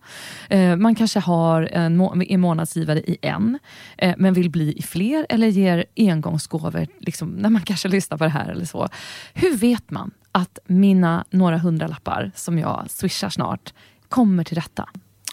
[0.50, 3.58] Eh, man kanske har en må är månadsgivare i en,
[3.96, 8.24] eh, men vill bli i fler eller ger engångsgåvor liksom, när man kanske lyssnar på
[8.24, 8.88] det här eller så.
[9.34, 13.74] Hur vet man att mina några hundralappar som jag swishar snart
[14.08, 14.88] kommer till rätta?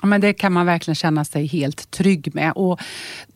[0.05, 2.53] Men det kan man verkligen känna sig helt trygg med.
[2.55, 2.79] Och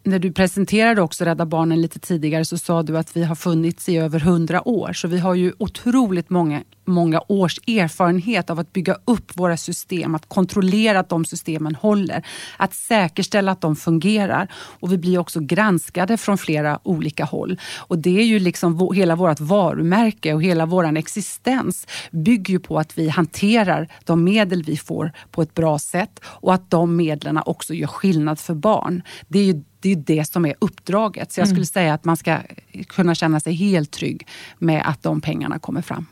[0.04, 3.90] när du presenterade också Rädda Barnen lite tidigare så sa du att vi har funnits
[3.90, 4.94] i över hundra år.
[4.94, 10.16] Så vi har ju otroligt många, många års erfarenhet av att bygga upp våra system,
[10.16, 12.26] att kontrollera att de systemen håller,
[12.58, 14.48] att säkerställa att de fungerar.
[14.54, 17.60] Och vi blir också granskade från flera olika håll.
[17.78, 22.80] Och det är ju liksom hela vårt varumärke och hela vår existens bygger ju på
[22.80, 27.40] att vi hanterar de medel vi får på ett bra sätt och att de medlen
[27.46, 29.04] också gör skillnad för barn.
[29.28, 31.32] Det är ju det är det som är uppdraget.
[31.32, 31.66] Så jag skulle mm.
[31.66, 32.38] säga att man ska
[32.88, 36.06] kunna känna sig helt trygg med att de pengarna kommer fram.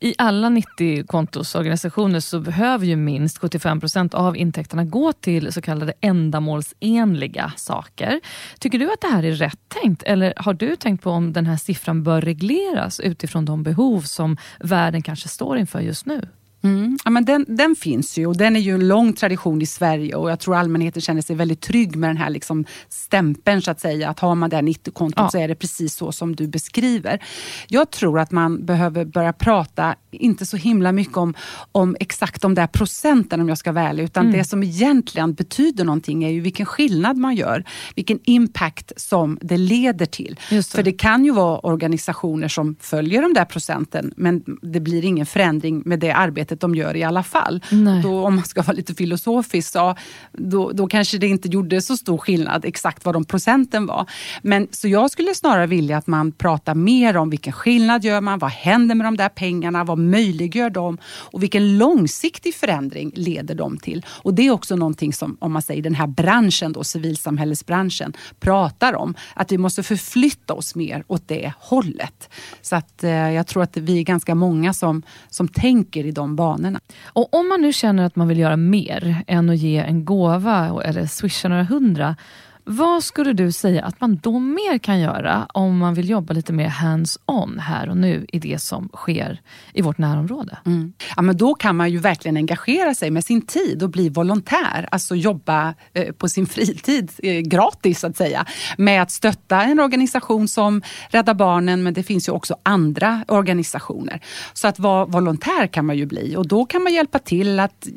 [0.00, 5.62] I alla 90 kontosorganisationer så behöver ju minst 75 procent av intäkterna gå till så
[5.62, 8.20] kallade ändamålsenliga saker.
[8.58, 11.46] Tycker du att det här är rätt tänkt eller har du tänkt på om den
[11.46, 16.28] här siffran bör regleras utifrån de behov som världen kanske står inför just nu?
[16.62, 16.98] Mm.
[17.04, 20.14] Ja, men den, den finns ju och den är ju en lång tradition i Sverige
[20.14, 23.80] och jag tror allmänheten känner sig väldigt trygg med den här liksom stämpeln så att
[23.80, 24.08] säga.
[24.10, 25.30] Att har man det här 90-kontot ja.
[25.30, 27.24] så är det precis så som du beskriver.
[27.68, 31.34] Jag tror att man behöver börja prata, inte så himla mycket om,
[31.72, 34.38] om exakt de där procenten om jag ska vara ärlig, utan mm.
[34.38, 37.64] det som egentligen betyder någonting är ju vilken skillnad man gör.
[37.94, 40.38] Vilken impact som det leder till.
[40.50, 40.66] Det.
[40.66, 45.26] För det kan ju vara organisationer som följer de där procenten men det blir ingen
[45.26, 47.60] förändring med det arbetet arbetet de gör i alla fall.
[47.70, 48.02] Nej.
[48.02, 49.94] Då, om man ska vara lite filosofisk, så,
[50.32, 54.06] då, då kanske det inte gjorde så stor skillnad exakt vad de procenten var.
[54.42, 58.38] Men Så jag skulle snarare vilja att man pratar mer om vilken skillnad gör man,
[58.38, 60.98] vad händer med de där pengarna, vad möjliggör de
[61.32, 64.04] och vilken långsiktig förändring leder de till?
[64.24, 68.94] Och Det är också någonting som, om man säger den här branschen, då, civilsamhällesbranschen, pratar
[68.94, 69.14] om.
[69.36, 72.28] Att vi måste förflytta oss mer åt det hållet.
[72.62, 76.36] Så att eh, jag tror att vi är ganska många som, som tänker i de
[76.42, 76.80] banorna.
[77.04, 80.82] Och om man nu känner att man vill göra mer än att ge en gåva
[80.84, 82.16] eller swisha några hundra
[82.64, 86.52] vad skulle du säga att man då mer kan göra om man vill jobba lite
[86.52, 89.40] mer hands-on här och nu i det som sker
[89.72, 90.58] i vårt närområde?
[90.66, 90.92] Mm.
[91.16, 94.88] Ja, men då kan man ju verkligen engagera sig med sin tid och bli volontär.
[94.90, 98.46] Alltså jobba eh, på sin fritid eh, gratis så att säga.
[98.78, 104.20] Med att stötta en organisation som Rädda Barnen men det finns ju också andra organisationer.
[104.52, 107.86] Så att vara volontär kan man ju bli och då kan man hjälpa till att,
[107.86, 107.92] eh,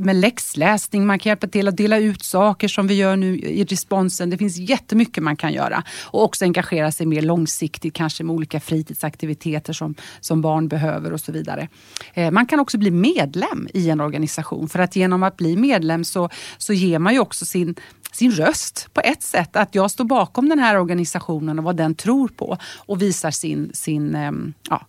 [0.00, 3.64] med läxläsning, man kan hjälpa till att dela ut saker som vi gör nu i
[3.64, 4.30] respons responsen.
[4.30, 5.82] Det finns jättemycket man kan göra.
[6.12, 11.20] Och också engagera sig mer långsiktigt, kanske med olika fritidsaktiviteter som, som barn behöver och
[11.20, 11.68] så vidare.
[12.14, 14.68] Eh, man kan också bli medlem i en organisation.
[14.68, 17.74] För att genom att bli medlem så, så ger man ju också sin
[18.12, 19.56] sin röst på ett sätt.
[19.56, 23.70] Att jag står bakom den här organisationen och vad den tror på och visar sin,
[23.72, 24.86] sin ehm, ja,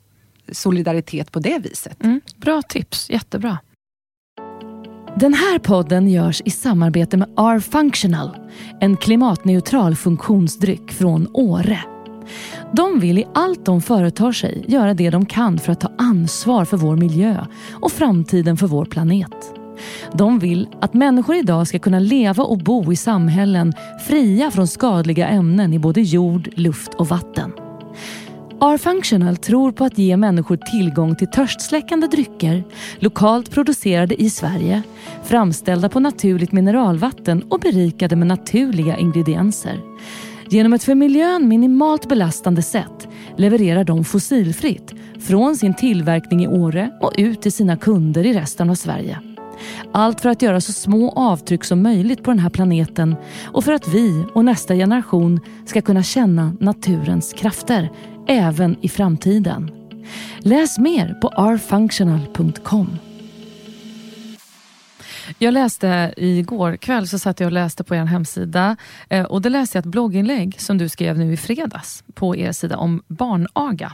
[0.51, 2.03] solidaritet på det viset.
[2.03, 3.57] Mm, bra tips, jättebra.
[5.19, 8.37] Den här podden görs i samarbete med R-Functional,
[8.79, 11.79] en klimatneutral funktionsdryck från Åre.
[12.73, 16.65] De vill i allt de företar sig göra det de kan för att ta ansvar
[16.65, 19.53] för vår miljö och framtiden för vår planet.
[20.13, 23.73] De vill att människor idag ska kunna leva och bo i samhällen
[24.07, 27.51] fria från skadliga ämnen i både jord, luft och vatten.
[28.61, 32.63] R-Functional tror på att ge människor tillgång till törstsläckande drycker,
[32.99, 34.83] lokalt producerade i Sverige,
[35.25, 39.81] framställda på naturligt mineralvatten och berikade med naturliga ingredienser.
[40.49, 43.07] Genom ett för miljön minimalt belastande sätt
[43.37, 48.69] levererar de fossilfritt från sin tillverkning i Åre och ut till sina kunder i resten
[48.69, 49.19] av Sverige.
[49.91, 53.71] Allt för att göra så små avtryck som möjligt på den här planeten och för
[53.71, 57.91] att vi och nästa generation ska kunna känna naturens krafter
[58.27, 59.71] även i framtiden.
[60.39, 62.87] Läs mer på rfunctional.com.
[65.37, 68.77] Jag läste igår kväll så satt jag och läste på er hemsida
[69.09, 72.51] eh, och då läste jag ett blogginlägg som du skrev nu i fredags på er
[72.51, 73.93] sida om barnaga.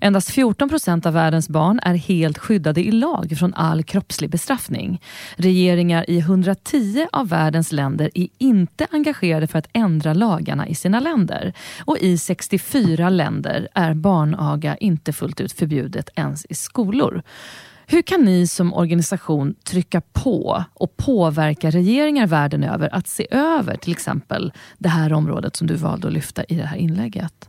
[0.00, 5.00] Endast 14 procent av världens barn är helt skyddade i lag från all kroppslig bestraffning.
[5.36, 11.00] Regeringar i 110 av världens länder är inte engagerade för att ändra lagarna i sina
[11.00, 11.52] länder.
[11.84, 17.22] Och i 64 länder är barnaga inte fullt ut förbjudet ens i skolor.
[17.86, 23.76] Hur kan ni som organisation trycka på och påverka regeringar världen över att se över
[23.76, 27.48] till exempel det här området som du valde att lyfta i det här inlägget?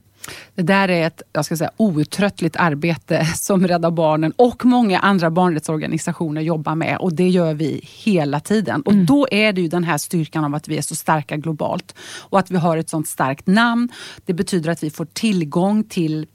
[0.56, 5.32] Det där är ett jag ska säga, outtröttligt arbete som Rädda Barnen och många andra
[5.32, 8.82] barnrättsorganisationer jobbar med och det gör vi hela tiden.
[8.82, 9.06] Och mm.
[9.06, 12.40] Då är det ju den här styrkan av att vi är så starka globalt och
[12.40, 13.90] att vi har ett sånt starkt namn.
[14.26, 16.28] Det betyder att vi får tillgång till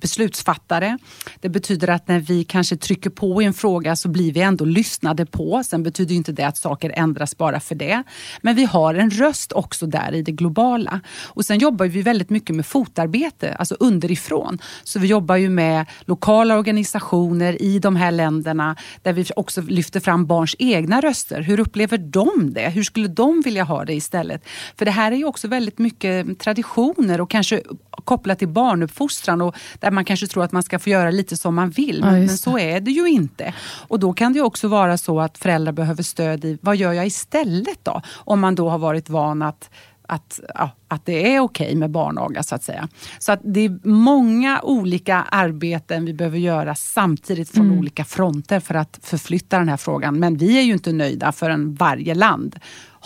[0.00, 0.98] beslutsfattare.
[1.40, 4.64] Det betyder att när vi kanske trycker på i en fråga så blir vi ändå
[4.64, 5.62] lyssnade på.
[5.64, 8.02] Sen betyder inte det att saker ändras bara för det.
[8.40, 11.00] Men vi har en röst också där i det globala.
[11.24, 14.58] Och sen jobbar vi väldigt mycket med fotarbete, alltså underifrån.
[14.84, 20.00] Så vi jobbar ju med lokala organisationer i de här länderna där vi också lyfter
[20.00, 21.40] fram barns egna röster.
[21.40, 22.68] Hur upplever de det?
[22.68, 24.48] Hur skulle de vilja ha det istället?
[24.78, 27.62] För det här är ju också väldigt mycket traditioner och kanske
[28.04, 29.56] kopplat till barnuppfostran och
[29.86, 32.00] där man kanske tror att man ska få göra lite som man vill.
[32.00, 33.54] Men, ja, men så är det ju inte.
[33.88, 37.06] Och då kan det också vara så att föräldrar behöver stöd i vad gör jag
[37.06, 38.02] istället då?
[38.14, 39.70] Om man då har varit van att
[40.08, 42.88] att, ja, att det är okej okay med barnaga så att säga.
[43.18, 47.78] Så att det är många olika arbeten vi behöver göra samtidigt från mm.
[47.78, 50.18] olika fronter för att förflytta den här frågan.
[50.18, 52.56] Men vi är ju inte nöjda förrän varje land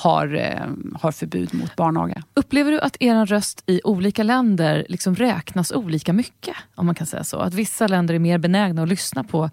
[0.03, 0.67] har, eh,
[1.01, 2.23] har förbud mot barnaga.
[2.35, 6.57] Upplever du att er röst i olika länder liksom räknas olika mycket?
[6.75, 7.37] Om man kan säga så.
[7.37, 9.51] Att vissa länder är mer benägna att lyssna på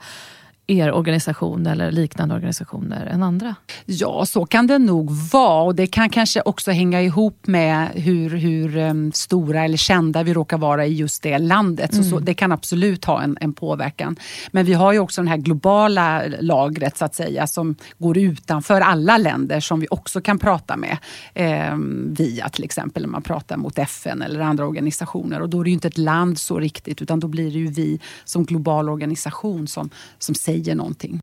[0.67, 3.56] er organisation eller liknande organisationer än andra?
[3.86, 8.30] Ja, så kan det nog vara och det kan kanske också hänga ihop med hur,
[8.30, 11.93] hur um, stora eller kända vi råkar vara i just det landet.
[11.93, 12.03] Mm.
[12.03, 12.25] Så, så, mm.
[12.25, 14.15] det kan absolut ha en, en påverkan.
[14.51, 18.82] Men vi har ju också det här globala lagret så att säga som går utanför
[18.82, 20.97] alla länder som vi också kan prata med
[21.34, 21.77] eh,
[22.17, 25.41] via till exempel när man pratar mot FN eller andra organisationer.
[25.41, 27.67] Och då är det ju inte ett land så riktigt utan då blir det ju
[27.67, 31.20] vi som global organisation som, som säger säger någonting.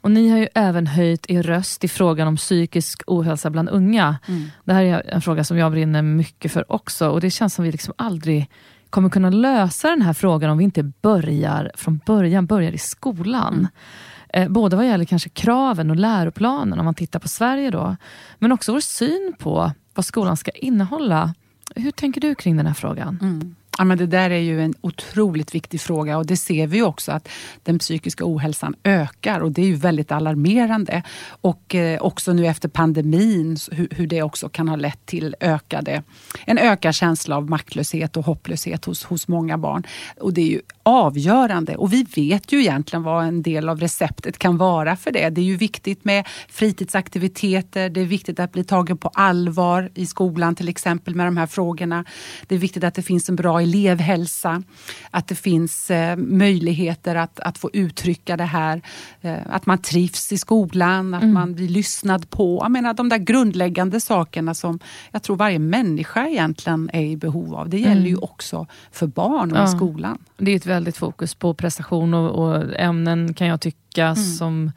[0.00, 4.18] Och ni har ju även höjt er röst i frågan om psykisk ohälsa bland unga.
[4.28, 4.50] Mm.
[4.64, 7.64] Det här är en fråga som jag brinner mycket för också och det känns som
[7.64, 8.50] vi liksom aldrig
[8.90, 13.54] kommer kunna lösa den här frågan om vi inte börjar från början, börjar i skolan.
[13.54, 14.48] Mm.
[14.48, 17.96] Eh, både vad gäller kanske kraven och läroplanen om man tittar på Sverige då,
[18.38, 21.34] men också vår syn på vad skolan ska innehålla.
[21.76, 23.18] Hur tänker du kring den här frågan?
[23.22, 23.54] Mm.
[23.78, 27.12] Ja, men det där är ju en otroligt viktig fråga och det ser vi också
[27.12, 27.28] att
[27.62, 31.02] den psykiska ohälsan ökar och det är ju väldigt alarmerande.
[31.26, 36.02] Och eh, också nu efter pandemin hur, hur, det också kan ha lett till ökade,
[36.46, 39.86] en ökad känsla av maktlöshet och hopplöshet hos, hos många barn.
[40.20, 44.38] Och det är ju avgörande och vi vet ju egentligen vad en del av receptet
[44.38, 45.30] kan vara för det.
[45.30, 50.06] Det är ju viktigt med fritidsaktiviteter, det är viktigt att bli tagen på allvar i
[50.06, 52.04] skolan till exempel med de här frågorna.
[52.46, 54.62] Det är viktigt att det finns en bra elevhälsa,
[55.10, 58.82] att det finns eh, möjligheter att, att få uttrycka det här,
[59.20, 61.34] eh, att man trivs i skolan, att mm.
[61.34, 62.58] man blir lyssnad på.
[62.62, 64.78] Jag menar de där grundläggande sakerna som
[65.10, 67.68] jag tror varje människa egentligen är i behov av.
[67.68, 68.06] Det gäller mm.
[68.06, 69.64] ju också för barn och ja.
[69.64, 70.18] i skolan.
[70.36, 74.16] Det är ett väldigt fokus på prestation och, och ämnen kan jag tycka mm.
[74.16, 74.72] som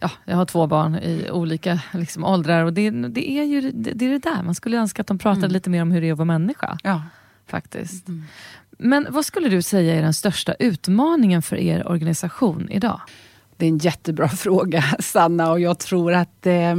[0.00, 3.92] ja, jag har två barn i olika liksom, åldrar och det, det, är ju det,
[3.92, 4.42] det, är det där.
[4.42, 5.52] Man skulle önska att de pratade mm.
[5.52, 6.78] lite mer om hur det är att vara människa.
[6.82, 7.02] Ja
[7.50, 8.08] faktiskt.
[8.08, 8.24] Mm.
[8.78, 13.00] Men vad skulle du säga är den största utmaningen för er organisation idag?
[13.56, 16.74] Det är en jättebra fråga, Sanna, och jag tror att eh,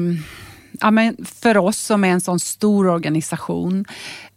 [0.80, 3.86] ja, men för oss som är en sån stor organisation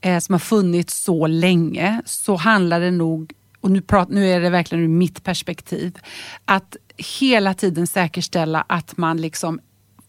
[0.01, 4.41] eh, som har funnits så länge så handlar det nog och nu, prat, nu är
[4.41, 5.99] det verkligen ur mitt perspektiv,
[6.45, 9.61] att hela tiden säkerställa att man liksom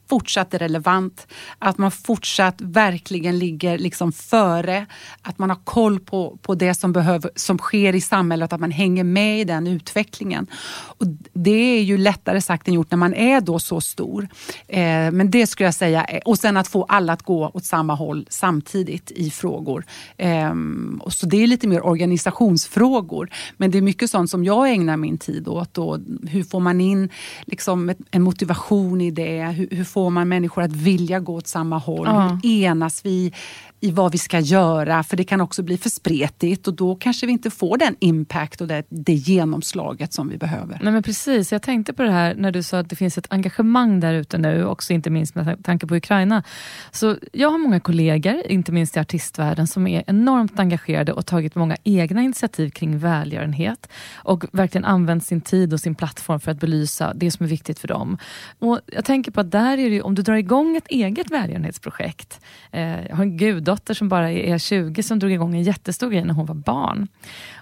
[0.09, 1.27] fortsatt är relevant,
[1.59, 4.85] att man fortsatt verkligen ligger liksom före,
[5.21, 8.71] att man har koll på, på det som, behöver, som sker i samhället, att man
[8.71, 10.47] hänger med i den utvecklingen.
[10.71, 14.27] Och det är ju lättare sagt än gjort när man är då så stor.
[14.67, 17.95] Eh, men det skulle jag säga, och sen att få alla att gå åt samma
[17.95, 19.85] håll samtidigt i frågor.
[20.17, 20.53] Eh,
[20.99, 24.97] och så det är lite mer organisationsfrågor, men det är mycket sånt som jag ägnar
[24.97, 25.77] min tid åt.
[25.77, 27.09] Och hur får man in
[27.45, 29.43] liksom, en motivation i det?
[29.45, 32.07] Hur, hur får man människor att vilja gå åt samma håll?
[32.07, 32.39] Ja.
[32.43, 33.33] Hur enas vi
[33.83, 35.03] i vad vi ska göra?
[35.03, 38.61] För det kan också bli för spretigt och då kanske vi inte får den impact
[38.61, 40.79] och det, det genomslaget som vi behöver.
[40.81, 43.27] Nej, men precis, jag tänkte på det här när du sa att det finns ett
[43.29, 46.43] engagemang där ute nu, också inte minst med tanke på Ukraina.
[46.91, 51.55] Så jag har många kollegor, inte minst i artistvärlden, som är enormt engagerade och tagit
[51.55, 56.59] många egna initiativ kring välgörenhet och verkligen använt sin tid och sin plattform för att
[56.59, 58.17] belysa det som är viktigt för dem.
[58.59, 61.31] Och Jag tänker på att där är det ju, om du drar igång ett eget
[61.31, 62.39] välgörenhetsprojekt.
[62.71, 63.37] Eh, jag har en
[63.73, 67.07] guddotter som bara är 20 som drog igång en jättestor grej när hon var barn.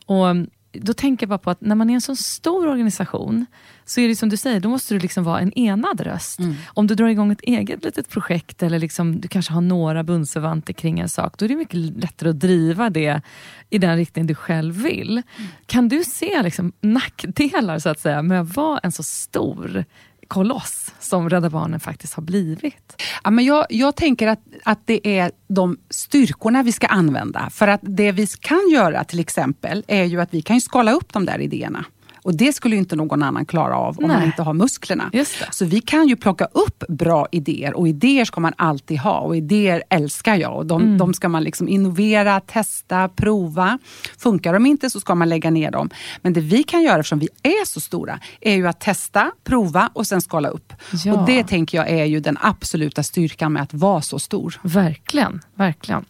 [0.06, 3.46] Och då tänker jag bara på att när man är en så stor organisation
[3.86, 6.40] så är det som du säger, då måste du liksom vara en enad röst.
[6.40, 6.56] Mm.
[6.76, 10.74] Om du drar igång ett eget litet projekt eller liksom, du kanske har några bundsförvanter
[10.74, 13.22] kring en sak, då är det mycket lättare att driva det
[13.70, 15.12] i den riktning du själv vill.
[15.12, 15.50] Mm.
[15.66, 19.86] Kan du se liksom nackdelar så att säga med att vara en så stor
[20.32, 23.02] koloss som Rädda Barnen faktiskt har blivit?
[23.24, 27.50] Ja, men jag, jag tänker att, att det är de styrkorna vi ska använda.
[27.50, 31.14] För att det vi kan göra till exempel är ju att vi kan skala upp
[31.14, 31.86] de där idéerna.
[32.24, 34.18] Och det skulle inte någon annan klara av om Nej.
[34.18, 35.12] man inte har musklerna.
[35.52, 39.38] Så vi kan ju plocka upp bra idéer och idéer ska man alltid ha och
[39.38, 40.56] idéer älskar jag.
[40.56, 40.98] Och de, mm.
[40.98, 43.80] de ska man liksom innovera, testa, prova.
[44.18, 45.90] Funkar de inte så ska man lägga ner dem.
[46.22, 49.90] Men det vi kan göra eftersom vi är så stora är ju att testa, prova
[49.94, 50.74] och sen skala upp.
[51.06, 51.14] Ja.
[51.14, 54.60] Och det tänker jag är ju den absoluta styrkan med att vara så stor.
[54.64, 56.06] Verkligen, verkligen.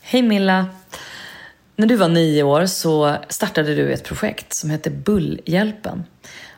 [0.00, 0.66] Hej Milla!
[1.82, 6.04] När du var nio år så startade du ett projekt som hette Bullhjälpen.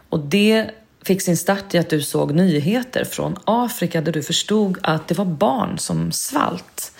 [0.09, 0.71] Och det
[1.05, 5.19] fick sin start i att du såg nyheter från Afrika där du förstod att det
[5.19, 6.93] var barn som svalt.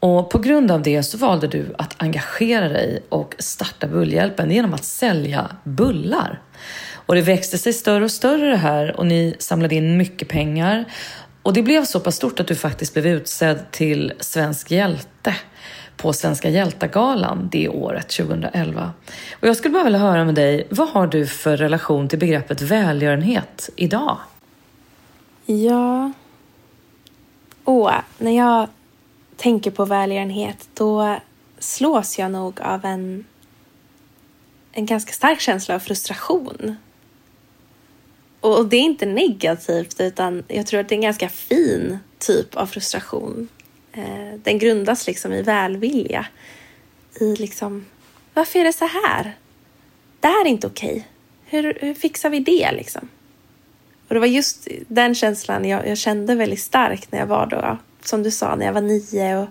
[0.00, 4.74] Och på grund av det så valde du att engagera dig och starta Bullhjälpen genom
[4.74, 6.42] att sälja bullar.
[6.94, 10.84] Och det växte sig större och större det här och ni samlade in mycket pengar.
[11.42, 15.34] Och det blev så pass stort att du faktiskt blev utsedd till svensk hjälte
[16.00, 18.92] på Svenska hjältagalan det året, 2011.
[19.40, 22.62] Och jag skulle bara vilja höra med dig, vad har du för relation till begreppet
[22.62, 24.18] välgörenhet idag?
[25.46, 26.12] Ja...
[27.64, 28.68] Åh, när jag
[29.36, 31.16] tänker på välgörenhet då
[31.58, 33.24] slås jag nog av en,
[34.72, 36.76] en ganska stark känsla av frustration.
[38.40, 42.56] Och det är inte negativt utan jag tror att det är en ganska fin typ
[42.56, 43.48] av frustration.
[43.92, 46.26] Eh, den grundas liksom i välvilja.
[47.20, 47.86] I liksom,
[48.34, 49.36] varför är det så här?
[50.20, 51.06] Det här är inte okej.
[51.44, 53.08] Hur, hur fixar vi det liksom?
[54.08, 57.78] Och det var just den känslan jag, jag kände väldigt starkt när jag var då,
[58.02, 59.48] som du sa, när jag var nio och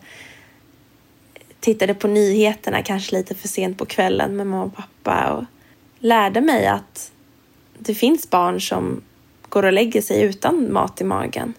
[1.59, 5.43] tittade på nyheterna kanske lite för sent på kvällen med mamma och pappa och
[5.99, 7.11] lärde mig att
[7.77, 9.01] det finns barn som
[9.49, 11.53] går och lägger sig utan mat i magen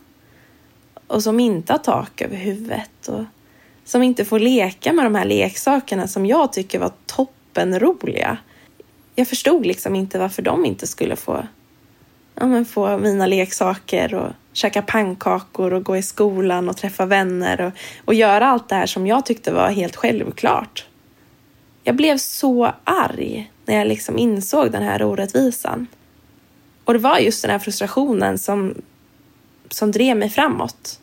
[1.10, 3.24] och som inte har tak över huvudet och
[3.84, 8.38] som inte får leka med de här leksakerna som jag tycker var toppenroliga.
[9.14, 11.46] Jag förstod liksom inte varför de inte skulle få,
[12.34, 17.60] ja, men få mina leksaker och käka pannkakor och gå i skolan och träffa vänner
[17.60, 17.72] och,
[18.04, 20.86] och göra allt det här som jag tyckte var helt självklart.
[21.84, 25.86] Jag blev så arg när jag liksom insåg den här orättvisan.
[26.84, 28.74] Och det var just den här frustrationen som,
[29.68, 30.99] som drev mig framåt.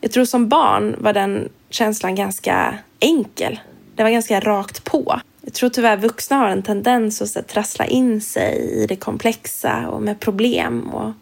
[0.00, 3.60] Jag tror som barn var den känslan ganska enkel.
[3.94, 5.20] Det var ganska rakt på.
[5.40, 9.88] Jag tror tyvärr vuxna har en tendens att så, trassla in sig i det komplexa
[9.88, 10.88] och med problem.
[10.88, 11.12] Och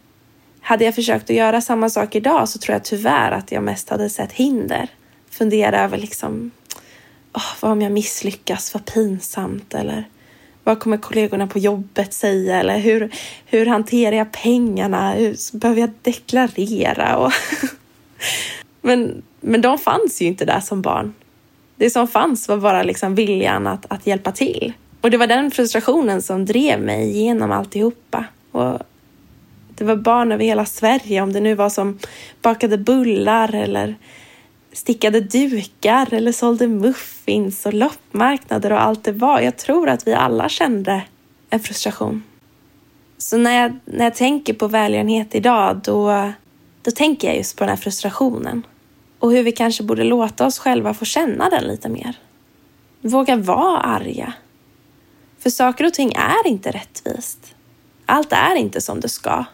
[0.60, 3.90] hade jag försökt att göra samma sak idag så tror jag tyvärr att jag mest
[3.90, 4.88] hade sett hinder.
[5.30, 6.50] Fundera över liksom,
[7.32, 10.04] oh, vad om jag misslyckas, vad pinsamt eller
[10.64, 13.10] vad kommer kollegorna på jobbet säga eller hur,
[13.46, 15.12] hur hanterar jag pengarna?
[15.12, 17.16] Hur, behöver jag deklarera?
[17.16, 17.32] Och
[18.82, 21.14] men, men de fanns ju inte där som barn.
[21.76, 24.72] Det som fanns var bara liksom viljan att, att hjälpa till.
[25.00, 28.24] Och det var den frustrationen som drev mig genom alltihopa.
[28.52, 28.78] Och
[29.74, 31.98] det var barn över hela Sverige, om det nu var som
[32.42, 33.94] bakade bullar eller
[34.72, 39.40] stickade dukar eller sålde muffins och loppmarknader och allt det var.
[39.40, 41.02] Jag tror att vi alla kände
[41.50, 42.22] en frustration.
[43.18, 46.30] Så när jag, när jag tänker på välgörenhet idag, då,
[46.88, 48.66] då tänker jag just på den här frustrationen.
[49.18, 52.18] Och hur vi kanske borde låta oss själva få känna den lite mer.
[53.00, 54.32] Våga vara arga.
[55.38, 57.54] För saker och ting är inte rättvist.
[58.06, 59.44] Allt är inte som det ska.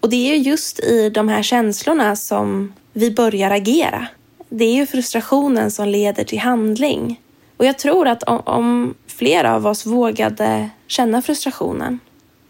[0.00, 4.06] Och det är ju just i de här känslorna som vi börjar agera.
[4.48, 7.20] Det är ju frustrationen som leder till handling.
[7.56, 12.00] Och jag tror att om, om flera av oss vågade känna frustrationen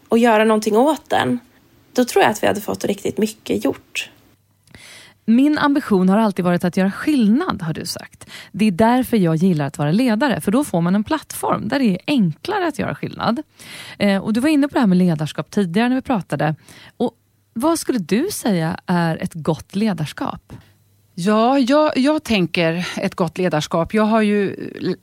[0.07, 1.39] och göra någonting åt den,
[1.97, 4.09] då tror jag att vi hade fått riktigt mycket gjort.
[5.25, 8.29] Min ambition har alltid varit att göra skillnad, har du sagt.
[8.51, 11.79] Det är därför jag gillar att vara ledare, för då får man en plattform där
[11.79, 13.41] det är enklare att göra skillnad.
[13.99, 16.55] Eh, och Du var inne på det här med ledarskap tidigare när vi pratade.
[16.97, 17.11] Och
[17.53, 20.53] vad skulle du säga är ett gott ledarskap?
[21.15, 23.93] Ja, jag, jag tänker ett gott ledarskap.
[23.93, 24.55] Jag har ju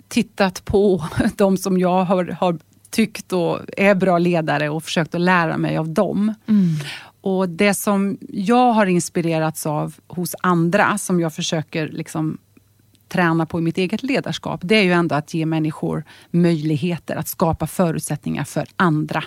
[0.09, 1.05] tittat på
[1.37, 2.59] de som jag har, har
[2.95, 6.35] tyckt och är bra ledare och försökt att lära mig av dem.
[6.49, 6.77] Mm.
[7.21, 12.39] Och Det som jag har inspirerats av hos andra, som jag försöker liksom
[13.09, 17.29] träna på i mitt eget ledarskap, det är ju ändå att ge människor möjligheter, att
[17.29, 19.25] skapa förutsättningar för andra.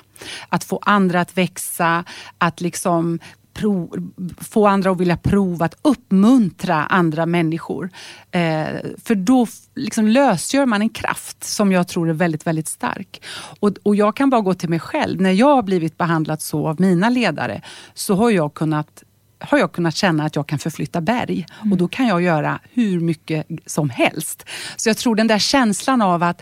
[0.49, 2.03] Att få andra att växa,
[2.38, 3.20] att liksom
[3.58, 7.89] prov, få andra att vilja prova, att uppmuntra andra människor.
[8.32, 8.68] Eh,
[9.03, 13.22] för då liksom lösgör man en kraft som jag tror är väldigt, väldigt stark.
[13.60, 15.22] Och, och jag kan bara gå till mig själv.
[15.22, 17.62] När jag har blivit behandlad så av mina ledare
[17.93, 19.03] så har jag kunnat
[19.39, 21.45] har jag kunnat känna att jag kan förflytta berg.
[21.62, 21.72] Mm.
[21.72, 24.45] Och då kan jag göra hur mycket som helst.
[24.76, 26.41] Så jag tror den där känslan av att,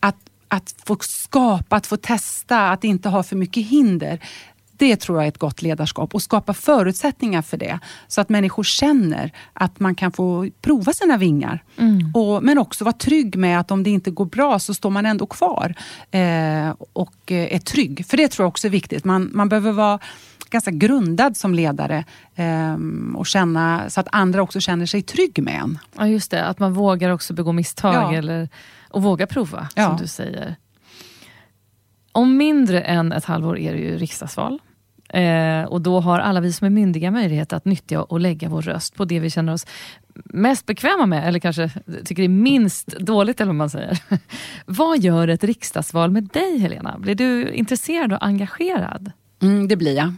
[0.00, 0.16] att,
[0.48, 4.20] att få skapa, att få testa, att inte ha för mycket hinder.
[4.76, 7.78] Det tror jag är ett gott ledarskap och skapa förutsättningar för det.
[8.08, 11.64] Så att människor känner att man kan få prova sina vingar.
[11.76, 12.12] Mm.
[12.14, 15.06] Och, men också vara trygg med att om det inte går bra så står man
[15.06, 15.74] ändå kvar
[16.10, 18.06] eh, och eh, är trygg.
[18.06, 19.04] För det tror jag också är viktigt.
[19.04, 19.98] Man, man behöver vara
[20.50, 22.04] ganska grundad som ledare
[22.34, 22.76] eh,
[23.14, 25.78] och känna så att andra också känner sig trygg med en.
[25.98, 28.14] Ja just det, att man vågar också begå misstag ja.
[28.14, 28.48] eller,
[28.88, 29.86] och våga prova ja.
[29.86, 30.56] som du säger.
[32.16, 34.60] Om mindre än ett halvår är det ju riksdagsval.
[35.08, 38.62] Eh, och då har alla vi som är myndiga möjlighet att nyttja och lägga vår
[38.62, 39.66] röst på det vi känner oss
[40.24, 41.70] mest bekväma med, eller kanske
[42.04, 43.98] tycker är minst dåligt, eller vad man säger.
[44.66, 46.98] vad gör ett riksdagsval med dig, Helena?
[46.98, 49.12] Blir du intresserad och engagerad?
[49.42, 50.14] Mm, det blir jag.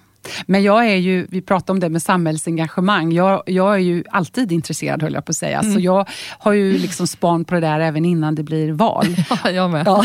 [0.46, 3.12] Men jag är ju, vi pratade om det med samhällsengagemang.
[3.12, 5.58] Jag, jag är ju alltid intresserad höll jag på att säga.
[5.58, 5.74] Mm.
[5.74, 6.08] Så jag
[6.38, 9.06] har ju liksom span på det där även innan det blir val.
[9.44, 9.86] Ja, jag med.
[9.86, 10.04] Ja.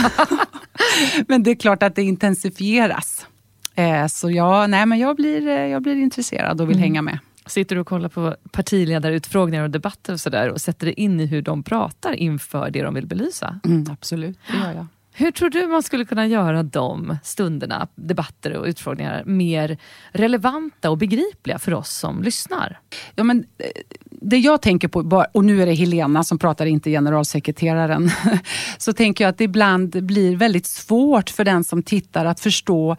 [1.28, 3.28] Men det är klart att det intensifieras.
[3.76, 6.84] Eh, så jag, nej, men jag, blir, eh, jag blir intresserad och vill mm.
[6.84, 7.20] hänga med.
[7.46, 11.20] Sitter du och kollar på partiledarutfrågningar och debatter och, så där, och sätter dig in
[11.20, 13.60] i hur de pratar inför det de vill belysa?
[13.66, 14.88] Mm, absolut, det gör jag.
[15.16, 19.78] Hur tror du man skulle kunna göra de stunderna, debatter och utfrågningar mer
[20.12, 22.80] relevanta och begripliga för oss som lyssnar?
[23.16, 23.66] Ja, men eh,
[24.10, 28.12] det jag tänker på, och nu är det Helena som pratar, inte generalsekreteraren,
[28.78, 32.96] så tänker jag att det ibland blir väldigt svårt för den som tittar att förstå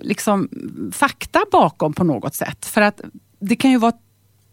[0.00, 0.48] liksom,
[0.92, 2.66] fakta bakom på något sätt.
[2.66, 3.00] För att
[3.40, 3.92] det kan ju vara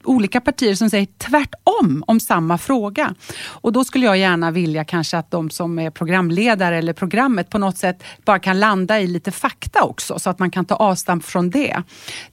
[0.03, 3.15] olika partier som säger tvärtom om samma fråga.
[3.47, 7.57] Och då skulle jag gärna vilja kanske att de som är programledare eller programmet på
[7.57, 11.25] något sätt bara kan landa i lite fakta också så att man kan ta avstamp
[11.25, 11.83] från det.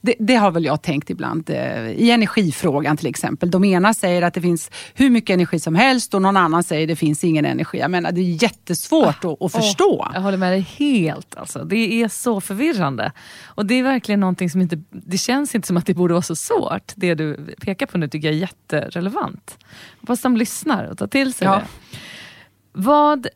[0.01, 3.51] Det, det har väl jag tänkt ibland eh, i energifrågan till exempel.
[3.51, 6.83] De ena säger att det finns hur mycket energi som helst och någon annan säger
[6.83, 7.79] att det finns ingen energi.
[7.79, 10.01] Jag menar det är jättesvårt ah, att, att förstå.
[10.01, 11.37] Oh, jag håller med dig helt.
[11.37, 11.63] Alltså.
[11.63, 13.11] Det är så förvirrande.
[13.45, 16.21] Och det är verkligen någonting som inte, det känns inte som att det borde vara
[16.21, 19.57] så svårt det du pekar på nu tycker jag är jätterelevant.
[19.99, 21.55] Hoppas de lyssnar och tar till sig ja.
[21.55, 21.67] det.
[22.71, 23.27] Vad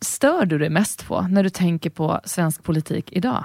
[0.00, 3.44] stör du dig mest på när du tänker på svensk politik idag?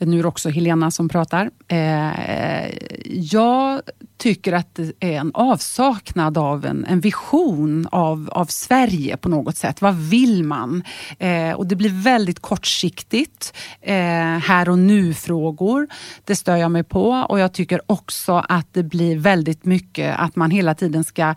[0.00, 1.50] Nu är det också Helena som pratar.
[1.68, 2.70] Eh,
[3.06, 3.80] jag
[4.18, 9.56] tycker att det är en avsaknad av en, en vision av, av Sverige på något
[9.56, 9.82] sätt.
[9.82, 10.82] Vad vill man?
[11.18, 13.54] Eh, och det blir väldigt kortsiktigt.
[13.80, 13.94] Eh,
[14.38, 15.88] här och nu-frågor.
[16.24, 20.36] Det stör jag mig på och jag tycker också att det blir väldigt mycket att
[20.36, 21.34] man hela tiden ska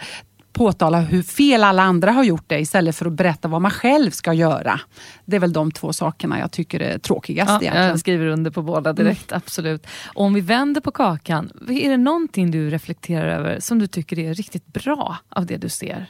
[0.54, 4.12] påtala hur fel alla andra har gjort det istället för att berätta vad man själv
[4.12, 4.80] ska göra.
[5.26, 7.50] Det är väl de två sakerna jag tycker är tråkigast.
[7.50, 7.88] Ja, egentligen.
[7.88, 9.42] jag skriver under på båda direkt, mm.
[9.46, 9.88] absolut.
[10.14, 14.20] Och om vi vänder på kakan, är det någonting du reflekterar över som du tycker
[14.20, 16.08] är riktigt bra av det du ser?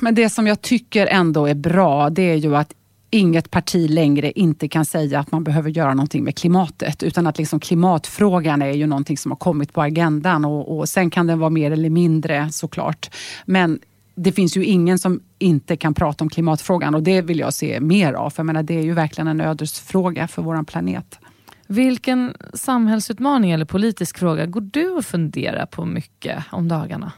[0.00, 2.72] Men det som jag tycker ändå är bra, det är ju att
[3.10, 7.02] inget parti längre inte kan säga att man behöver göra någonting med klimatet.
[7.02, 11.10] Utan att liksom klimatfrågan är ju någonting som har kommit på agendan och, och sen
[11.10, 13.10] kan den vara mer eller mindre såklart.
[13.44, 13.78] Men
[14.14, 17.80] det finns ju ingen som inte kan prata om klimatfrågan och det vill jag se
[17.80, 18.30] mer av.
[18.30, 21.18] För jag menar, det är ju verkligen en ödesfråga för vår planet.
[21.66, 27.12] Vilken samhällsutmaning eller politisk fråga går du och funderar på mycket om dagarna?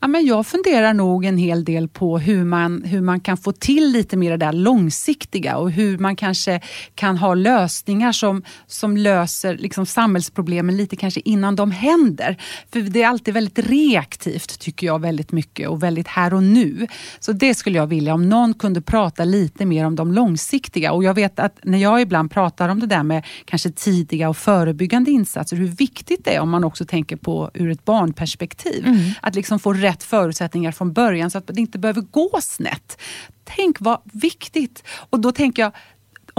[0.00, 3.52] Ja, men jag funderar nog en hel del på hur man, hur man kan få
[3.52, 6.60] till lite mer det där långsiktiga och hur man kanske
[6.94, 12.36] kan ha lösningar som, som löser liksom samhällsproblemen lite kanske innan de händer.
[12.72, 16.86] För det är alltid väldigt reaktivt tycker jag väldigt mycket och väldigt här och nu.
[17.20, 20.92] Så det skulle jag vilja om någon kunde prata lite mer om de långsiktiga.
[20.92, 24.36] Och jag vet att när jag ibland pratar om det där med kanske tidiga och
[24.36, 28.86] förebyggande insatser, hur viktigt det är om man också tänker på ur ett barnperspektiv.
[28.86, 28.98] Mm.
[29.20, 33.00] Att liksom får rätt förutsättningar från början så att det inte behöver gå snett.
[33.44, 34.82] Tänk vad viktigt!
[35.10, 35.72] Och då tänker jag,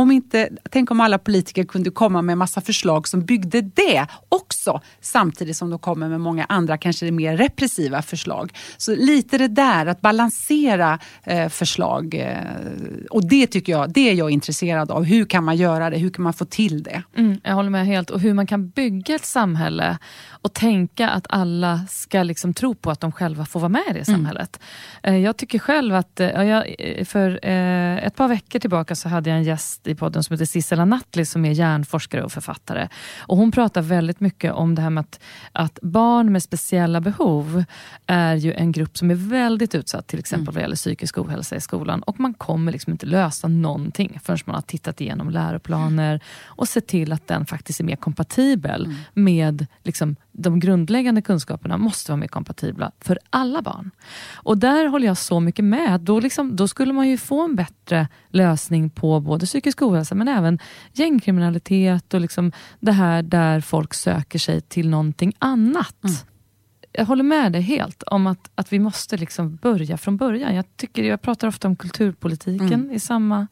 [0.01, 4.81] om inte, tänk om alla politiker kunde komma med massa förslag som byggde det också,
[5.01, 8.53] samtidigt som de kommer med många andra, kanske mer repressiva förslag.
[8.77, 12.13] Så lite det där, att balansera eh, förslag.
[12.13, 12.37] Eh,
[13.09, 15.03] och det tycker jag, det är jag intresserad av.
[15.03, 15.97] Hur kan man göra det?
[15.97, 17.03] Hur kan man få till det?
[17.17, 18.09] Mm, jag håller med helt.
[18.09, 19.97] Och hur man kan bygga ett samhälle
[20.29, 23.93] och tänka att alla ska liksom tro på att de själva får vara med i
[23.93, 24.19] det mm.
[24.19, 24.59] samhället.
[25.03, 25.21] Mm.
[25.21, 26.75] Jag tycker själv att, eh, jag,
[27.05, 30.85] för ett par veckor tillbaka så hade jag en gäst i podden som heter Sissela
[30.85, 32.87] Nattli som är hjärnforskare och författare.
[33.19, 35.19] Och Hon pratar väldigt mycket om det här med att,
[35.51, 37.63] att barn med speciella behov
[38.05, 40.53] är ju en grupp som är väldigt utsatt, till exempel mm.
[40.53, 42.03] vad gäller psykisk ohälsa i skolan.
[42.03, 46.87] Och man kommer liksom inte lösa någonting förrän man har tittat igenom läroplaner och sett
[46.87, 48.97] till att den faktiskt är mer kompatibel mm.
[49.13, 53.91] med liksom, de grundläggande kunskaperna måste vara mer kompatibla för alla barn.
[54.33, 56.01] Och där håller jag så mycket med.
[56.01, 60.27] Då, liksom, då skulle man ju få en bättre lösning på både psykisk ohälsa men
[60.27, 60.59] även
[60.93, 66.03] gängkriminalitet och liksom det här där folk söker sig till någonting annat.
[66.03, 66.15] Mm.
[66.93, 70.55] Jag håller med dig helt om att, att vi måste liksom börja från början.
[70.55, 72.91] Jag, tycker, jag pratar ofta om kulturpolitiken mm.
[72.91, 73.47] i samma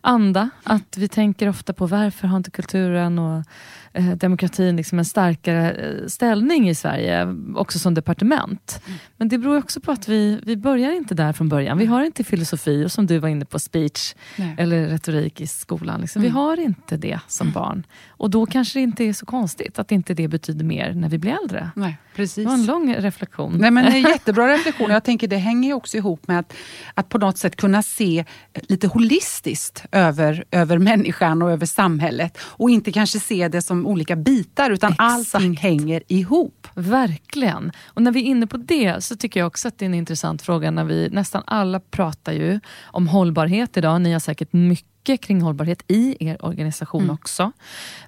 [0.00, 0.50] anda.
[0.64, 3.44] Att vi tänker ofta på varför har inte kulturen och
[3.92, 8.80] eh, demokratin liksom en starkare eh, ställning i Sverige, också som departement.
[8.86, 8.98] Mm.
[9.16, 11.78] Men det beror också på att vi, vi börjar inte där från början.
[11.78, 14.54] Vi har inte filosofi, och som du var inne på, speech Nej.
[14.58, 16.00] eller retorik i skolan.
[16.00, 16.22] Liksom.
[16.22, 16.32] Mm.
[16.32, 17.54] Vi har inte det som mm.
[17.54, 17.86] barn.
[18.08, 21.18] Och då kanske det inte är så konstigt att inte det betyder mer när vi
[21.18, 21.70] blir äldre.
[21.76, 22.34] Nej, precis.
[22.34, 23.56] Det var en lång reflektion.
[23.58, 24.90] Nej, men en jättebra reflektion.
[24.90, 26.52] Jag tänker det hänger också ihop med att,
[26.94, 28.24] att på något sätt kunna se
[28.68, 32.38] lite holistiskt över, över människan och över samhället.
[32.42, 35.34] Och inte kanske se det som olika bitar, utan Exakt.
[35.34, 36.68] allting hänger ihop.
[36.74, 37.72] Verkligen.
[37.86, 39.94] Och när vi är inne på det så tycker jag också att det är en
[39.94, 44.00] intressant fråga när vi nästan alla pratar ju om hållbarhet idag.
[44.00, 47.14] Ni har säkert mycket kring hållbarhet i er organisation mm.
[47.14, 47.52] också.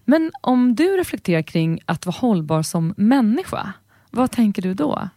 [0.04, 3.72] Men om du reflekterar kring att vara hållbar som människa,
[4.10, 5.08] vad tänker du då?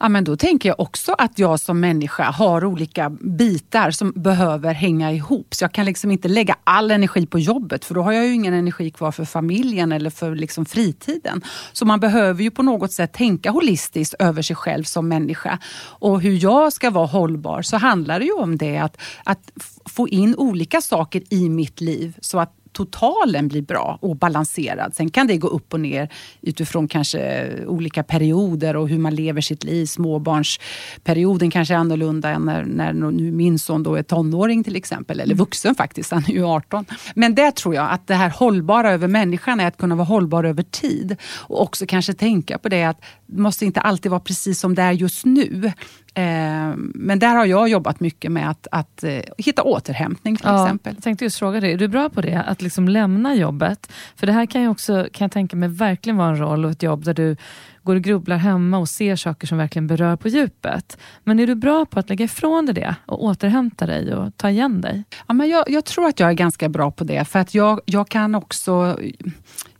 [0.00, 4.74] Ja, men då tänker jag också att jag som människa har olika bitar som behöver
[4.74, 5.54] hänga ihop.
[5.54, 8.34] Så jag kan liksom inte lägga all energi på jobbet för då har jag ju
[8.34, 11.42] ingen energi kvar för familjen eller för liksom fritiden.
[11.72, 15.58] Så man behöver ju på något sätt tänka holistiskt över sig själv som människa.
[15.84, 19.50] Och hur jag ska vara hållbar så handlar det ju om det att, att
[19.84, 24.94] få in olika saker i mitt liv så att totalen blir bra och balanserad.
[24.94, 26.08] Sen kan det gå upp och ner
[26.40, 29.86] utifrån kanske olika perioder och hur man lever sitt liv.
[29.86, 35.20] Småbarnsperioden kanske är annorlunda än när, när nu min son då är tonåring till exempel,
[35.20, 36.84] eller vuxen faktiskt, han är ju 18.
[37.14, 40.44] Men det tror jag att det här hållbara över människan är att kunna vara hållbar
[40.44, 41.16] över tid.
[41.22, 44.82] Och också kanske tänka på det att det måste inte alltid vara precis som det
[44.82, 45.72] är just nu.
[46.14, 50.64] Eh, men där har jag jobbat mycket med att, att eh, hitta återhämtning till Ja,
[50.64, 50.94] exempel.
[50.94, 52.42] jag tänkte just fråga dig, är du bra på det?
[52.46, 53.92] Att liksom lämna jobbet?
[54.16, 56.70] För det här kan ju också, kan jag tänka mig, verkligen vara en roll och
[56.70, 57.36] ett jobb där du
[57.84, 60.98] går och grubblar hemma och ser saker som verkligen berör på djupet.
[61.24, 64.50] Men är du bra på att lägga ifrån dig det och återhämta dig och ta
[64.50, 65.04] igen dig?
[65.26, 67.80] Ja, men jag, jag tror att jag är ganska bra på det, för att jag,
[67.86, 68.98] jag kan också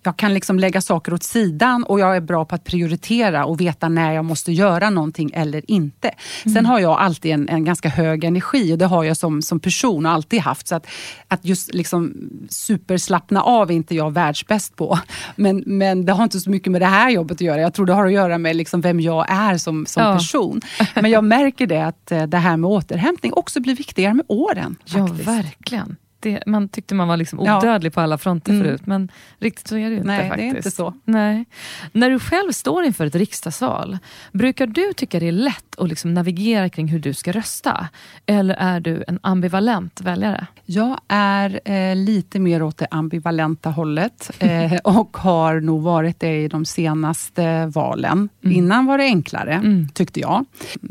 [0.07, 3.61] jag kan liksom lägga saker åt sidan och jag är bra på att prioritera och
[3.61, 6.09] veta när jag måste göra någonting eller inte.
[6.45, 6.55] Mm.
[6.55, 9.61] Sen har jag alltid en, en ganska hög energi och det har jag som, som
[9.61, 10.69] person och alltid haft.
[10.69, 10.87] Så att,
[11.29, 12.15] att just liksom
[12.49, 14.99] superslappna av är inte jag världsbäst på.
[15.37, 17.61] Men, men det har inte så mycket med det här jobbet att göra.
[17.61, 20.13] Jag tror det har att göra med liksom vem jag är som, som Ja.
[20.15, 20.61] person.
[20.95, 24.77] Men jag märker det att eh, det här med återhämtning också blir viktigare med åren.
[24.85, 25.29] Ja, faktiskt.
[25.29, 25.97] verkligen.
[26.25, 27.59] Det, man tyckte man var liksom Ja.
[27.59, 28.65] odödlig på alla fronter Mm.
[28.65, 29.09] förut, men
[29.39, 30.57] riktigt så är det ju inte Nej, det är faktiskt.
[30.57, 30.95] inte så.
[31.05, 31.45] Nej.
[31.93, 33.99] När du själv står inför ett riksdagsval,
[34.33, 37.89] brukar du tycka det är lätt att liksom navigera kring hur du ska rösta?
[38.27, 40.47] Eller är du en ambivalent väljare?
[40.65, 46.43] Jag är eh, lite mer åt det ambivalenta hållet eh, och har nog varit det
[46.45, 48.29] i de senaste valen.
[48.43, 49.89] Innan var det enklare, Mm.
[49.89, 50.45] tyckte jag.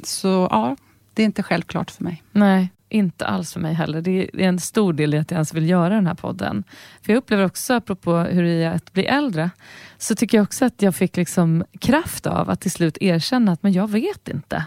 [0.04, 0.76] Så ja,
[1.14, 2.24] det är inte självklart för mig.
[2.32, 4.02] Nej, inte alls för mig heller.
[4.02, 6.64] Det är en stor del i att jag ens vill göra den här podden.
[7.02, 9.50] För jag upplever också, apropå hur det är att bli äldre,
[9.98, 13.64] så tycker jag också att jag fick liksom kraft av att till slut erkänna att
[13.64, 14.66] men jag vet inte.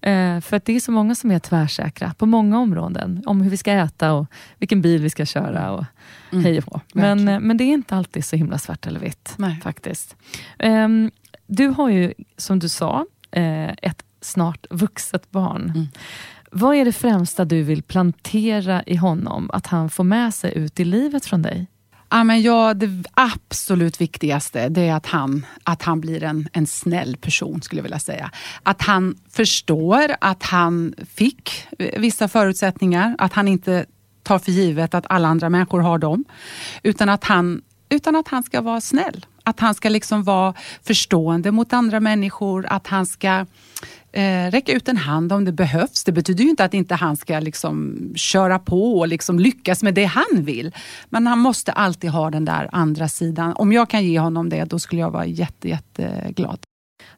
[0.00, 3.22] Eh, för att det är så många som är tvärsäkra på många områden.
[3.26, 4.26] Om hur vi ska äta och
[4.58, 5.84] vilken bil vi ska köra och
[6.30, 6.82] hej och.
[6.94, 9.34] Men, eh, men det är inte alltid så himla svart eller vitt.
[9.36, 9.60] Nej.
[9.62, 10.16] faktiskt.
[10.58, 11.10] Ehm,
[11.46, 15.72] du har ju, som du sa, eh, ett snart vuxet barn.
[15.74, 15.88] Mm.
[16.50, 20.80] Vad är det främsta du vill plantera i honom, att han får med sig ut
[20.80, 21.66] i livet från dig?
[22.10, 26.66] Ja, men ja, det absolut viktigaste det är att han, att han blir en, en
[26.66, 28.30] snäll person, skulle jag vilja säga.
[28.62, 33.86] Att han förstår att han fick vissa förutsättningar, att han inte
[34.22, 36.24] tar för givet att alla andra människor har dem.
[36.82, 39.26] Utan att han, utan att han ska vara snäll.
[39.42, 43.46] Att han ska liksom vara förstående mot andra människor, att han ska
[44.18, 46.04] eh, räcka ut en hand om det behövs.
[46.04, 49.94] Det betyder ju inte att inte han ska liksom köra på och liksom lyckas med
[49.94, 50.74] det han vill.
[51.08, 53.52] Men han måste alltid ha den där andra sidan.
[53.52, 56.67] Om jag kan ge honom det, då skulle jag vara jätte, jätteglad.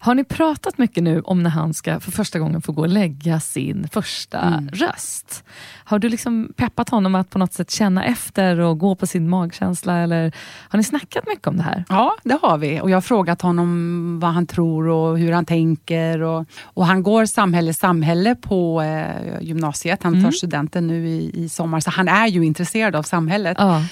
[0.03, 2.89] Har ni pratat mycket nu om när han ska för första gången få gå och
[2.89, 4.69] lägga sin första Mm.
[4.69, 5.45] röst?
[5.85, 9.29] Har du liksom peppat honom att på något sätt känna efter och gå på sin
[9.29, 9.97] magkänsla?
[9.99, 10.33] Eller
[10.69, 11.85] har ni snackat mycket om det här?
[11.89, 12.81] Ja, det har vi.
[12.81, 16.23] Och jag har frågat honom vad han tror och hur han tänker.
[16.23, 20.03] Och, och han går samhälle samhälle på eh, gymnasiet.
[20.03, 23.57] Han tar studenten nu i, i sommar, så han är ju intresserad av samhället.
[23.61, 23.83] Ja.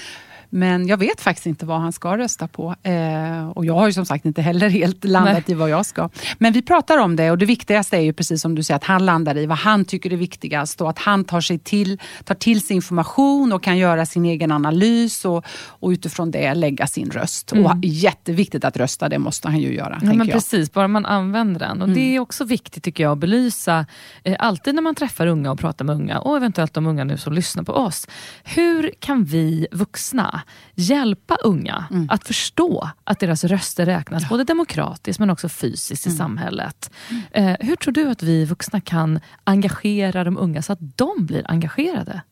[0.51, 2.75] Men jag vet faktiskt inte vad han ska rösta på.
[2.83, 5.45] Eh, och jag har ju som sagt inte heller helt landat Nej.
[5.47, 6.09] i vad jag ska.
[6.39, 8.85] Men vi pratar om det och det viktigaste är ju precis som du säger att
[8.85, 12.35] han landar i vad han tycker är viktigast och att han tar, sig till, tar
[12.35, 17.11] till sig information och kan göra sin egen analys och, och utifrån det lägga sin
[17.11, 17.53] röst.
[17.53, 19.99] Och jätteviktigt att rösta, det måste han ju göra.
[20.03, 20.31] Ja, men jag.
[20.31, 21.83] precis, bara man använder den.
[21.83, 23.87] Och Det är också viktigt tycker jag att belysa,
[24.25, 27.17] eh, alltid när man träffar unga och pratar med unga, och eventuellt de unga nu
[27.17, 28.07] som lyssnar på oss.
[28.45, 30.38] Hur kan vi vuxna
[30.75, 36.91] hjälpa unga att förstå att deras röster räknas, både demokratiskt men också fysiskt i samhället?
[37.31, 41.51] Eh, hur tror du att vi vuxna kan engagera de unga så att de blir
[41.51, 42.23] engagerade?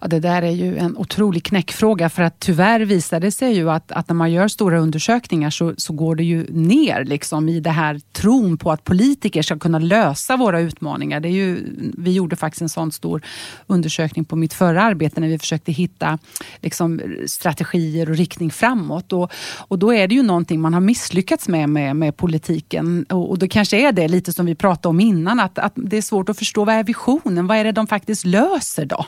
[0.00, 3.70] Ja, det där är ju en otrolig knäckfråga för att tyvärr visar det sig ju
[3.70, 7.60] att, att när man gör stora undersökningar så, så går det ju ner liksom i
[7.60, 11.20] det här tron på att politiker ska kunna lösa våra utmaningar.
[11.20, 11.58] Det är ju,
[11.98, 13.22] vi gjorde faktiskt en sån stor
[13.66, 16.18] undersökning på mitt förra arbete när vi försökte hitta
[16.60, 19.12] liksom, strategier och riktning framåt.
[19.12, 19.32] Och,
[19.68, 23.06] och då är det ju någonting man har misslyckats med med, med politiken.
[23.08, 25.96] Och, och då kanske är det lite som vi pratade om innan, att, att det
[25.96, 27.46] är svårt att förstå vad är visionen?
[27.46, 29.06] Vad är det de faktiskt löser då?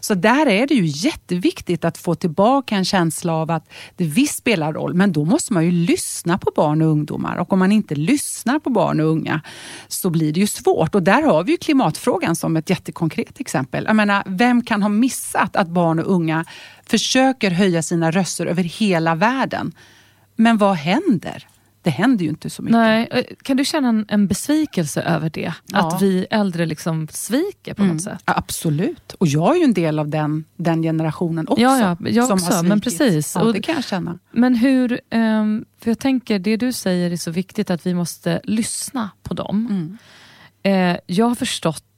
[0.00, 4.38] Så där är det ju jätteviktigt att få tillbaka en känsla av att det visst
[4.38, 7.36] spelar roll, men då måste man ju lyssna på barn och ungdomar.
[7.36, 9.40] Och om man inte lyssnar på barn och unga
[9.88, 10.94] så blir det ju svårt.
[10.94, 13.84] Och där har vi ju klimatfrågan som ett jättekonkret exempel.
[13.86, 16.44] Jag menar, vem kan ha missat att barn och unga
[16.86, 19.72] försöker höja sina röster över hela världen?
[20.36, 21.46] Men vad händer?
[21.84, 22.76] Det händer ju inte så mycket.
[22.76, 23.08] Nej.
[23.10, 25.52] Eh, kan du känna en, en besvikelse över det?
[25.66, 25.78] Ja.
[25.88, 27.94] Att vi äldre liksom sviker på Mm.
[27.94, 28.22] något sätt?
[28.24, 29.12] Absolut.
[29.12, 31.62] Och jag är ju en del av den, den generationen också.
[31.62, 32.98] Ja, ja, jag som har också, men svikit.
[32.98, 33.34] precis.
[33.34, 34.18] Ja, det kan jag känna.
[34.32, 38.40] Men hur, ehm, för jag tänker det du säger är så viktigt att vi måste
[38.44, 39.66] lyssna på dem.
[39.70, 39.98] Mm.
[40.62, 41.93] Eh, jag har förstått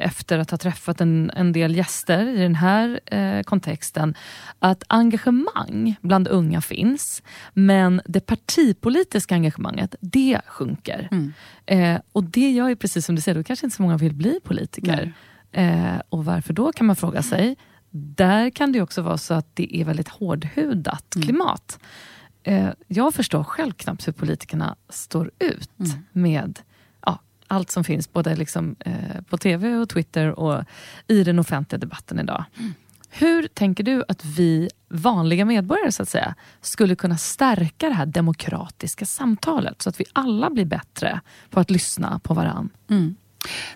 [0.00, 4.14] efter att ha träffat en, en del gäster i den här eh, kontexten
[4.58, 7.22] att engagemang bland unga finns
[7.54, 11.08] men det partipolitiska engagemanget det sjunker.
[11.10, 11.32] Mm.
[11.66, 14.14] Eh, och det gör ju precis som du säger, då kanske inte så många vill
[14.14, 15.12] bli politiker.
[15.52, 17.56] Eh, och varför då kan man fråga sig.
[17.90, 21.26] Där kan det också vara så att det är väldigt hårdhudat Mm.
[21.26, 21.78] klimat.
[22.42, 25.90] Eh, jag förstår själv knappt hur politikerna står ut Mm.
[26.12, 26.58] med
[27.52, 30.64] allt som finns både liksom, eh, på tv och Twitter och
[31.08, 32.44] i den offentliga debatten idag.
[32.58, 32.74] Mm.
[33.10, 38.06] Hur tänker du att vi vanliga medborgare så att säga, skulle kunna stärka det här
[38.06, 42.70] demokratiska samtalet så att vi alla blir bättre på att lyssna på varandra?
[42.90, 43.16] Mm.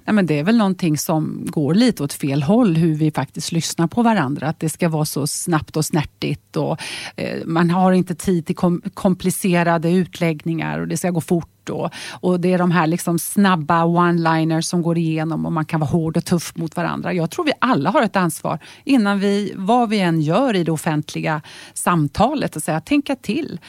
[0.05, 3.53] Nej, men det är väl någonting som går lite åt fel håll, hur vi faktiskt
[3.53, 4.49] lyssnar på varandra.
[4.49, 6.57] Att det ska vara så snabbt och snärtigt.
[6.57, 6.81] Och,
[7.17, 11.71] eh, man har inte tid till kom komplicerade utläggningar och det ska gå fort.
[11.71, 15.81] Och, och Det är de här liksom snabba one-liners som går igenom och man kan
[15.81, 17.13] vara hård och tuff mot varandra.
[17.13, 20.73] Jag tror vi alla har ett ansvar innan vi, vad vi än gör i det
[20.73, 21.43] offentliga
[21.75, 23.61] samtalet, att säga tänka till.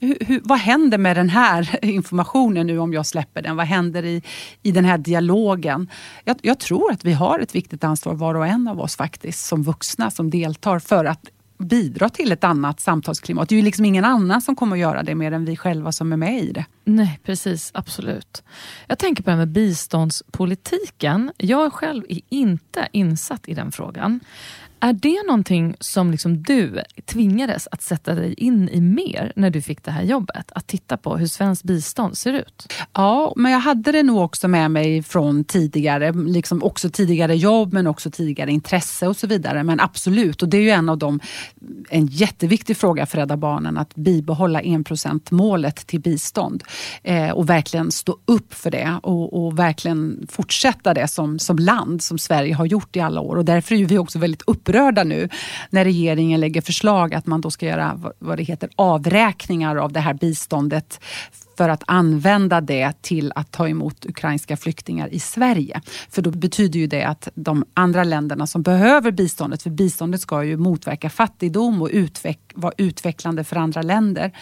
[0.00, 3.56] Hur, hur, vad händer med den här informationen nu om jag släpper den?
[3.56, 4.22] Vad händer i,
[4.62, 5.90] i den här dialogen?
[6.24, 9.46] Jag, jag tror att vi har ett viktigt ansvar var och en av oss faktiskt
[9.46, 11.30] som vuxna som deltar för att
[11.60, 13.48] bidra till ett annat samtalsklimat.
[13.48, 15.92] Det är ju liksom ingen annan som kommer att göra det mer än vi själva
[15.92, 16.64] som är med i det.
[16.84, 17.70] Nej, precis.
[17.74, 18.42] Absolut.
[18.86, 21.32] Jag tänker på det här med biståndspolitiken.
[21.36, 24.20] Jag själv är inte insatt i den frågan.
[24.82, 29.62] Är det någonting som liksom du tvingades att sätta dig in i mer när du
[29.62, 30.52] fick det här jobbet?
[30.54, 32.72] Att titta på hur svenskt bistånd ser ut?
[32.92, 37.72] Ja, men jag hade det nog också med mig från tidigare, liksom också tidigare jobb
[37.72, 39.64] men också tidigare intresse och så vidare.
[39.64, 41.20] Men absolut, och det är ju en av de,
[41.90, 46.64] en jätteviktig fråga för Rädda Barnen att bibehålla enprocentsmålet till bistånd
[47.02, 52.02] eh, och verkligen stå upp för det och, och verkligen fortsätta det som, som land
[52.02, 53.36] som Sverige har gjort i alla år.
[53.36, 55.28] Och därför är vi också väldigt upprörda nu
[55.70, 60.00] när regeringen lägger förslag att man då ska göra vad- det heter avräkningar av det
[60.00, 61.00] här biståndet
[61.56, 65.80] för att använda det till att ta emot ukrainska flyktingar i Sverige.
[66.10, 70.44] För då betyder ju det att de andra länderna som behöver biståndet, för biståndet ska
[70.44, 74.32] ju motverka fattigdom och utveck, vara utvecklande för andra länder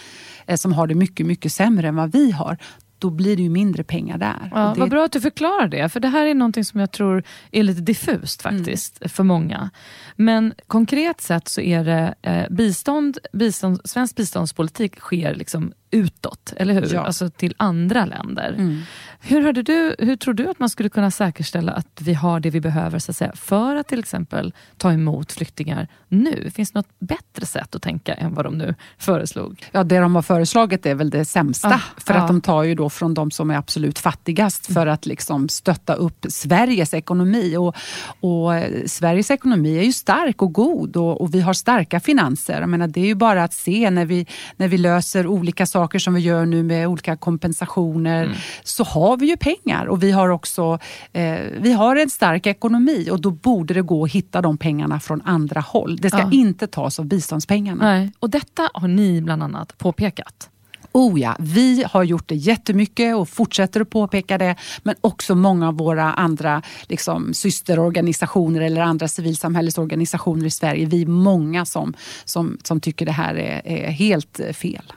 [0.46, 2.58] eh, som har det mycket, mycket sämre än vad vi har.
[2.98, 4.50] Då blir det ju mindre pengar där.
[4.54, 6.92] Ja, det, Vad bra att du förklarar det, för det här är någonting som jag
[6.92, 7.22] tror
[7.52, 9.70] är lite diffust faktiskt för många.
[10.16, 16.74] Men konkret sett så är det eh, bistånd, bistånd, svensk biståndspolitik sker liksom utåt, eller
[16.74, 16.94] hur?
[16.94, 17.00] Ja.
[17.00, 18.54] Alltså till andra länder.
[18.58, 18.82] Mm.
[19.20, 22.50] Hur, hade du, hur tror du att man skulle kunna säkerställa att vi har det
[22.50, 26.50] vi behöver så att säga, för att till exempel ta emot flyktingar nu?
[26.54, 29.64] Finns det något bättre sätt att tänka än vad de nu föreslog?
[29.72, 31.68] Ja, det de har föreslagit är väl det sämsta.
[31.68, 32.20] Ah, för ja.
[32.20, 35.94] att de tar ju då från de som är absolut fattigast för att liksom stötta
[35.94, 37.56] upp Sveriges ekonomi.
[37.56, 37.76] Och,
[38.20, 42.60] och eh, Sveriges ekonomi är ju stark och god och, och vi har starka finanser.
[42.60, 45.98] Jag menar, det är ju bara att se när vi, när vi löser olika saker
[45.98, 50.28] som vi gör nu med olika kompensationer så har vi ju pengar och vi har
[50.28, 50.78] också
[51.12, 55.00] eh, vi har en stark ekonomi och då borde det gå att hitta de pengarna
[55.00, 55.96] från andra håll.
[55.96, 56.30] Det ska Ja.
[56.32, 57.84] inte tas av biståndspengarna.
[57.84, 58.12] Nej.
[58.18, 60.50] Och detta har ni bland annat påpekat.
[60.92, 64.56] Oh ja, vi har gjort det jättemycket och fortsätter att påpeka det.
[64.82, 70.86] Men också många av våra andra liksom, systerorganisationer eller andra civilsamhällesorganisationer i Sverige.
[70.86, 71.94] Vi är många som,
[72.24, 74.92] som, som tycker det här är, är helt fel.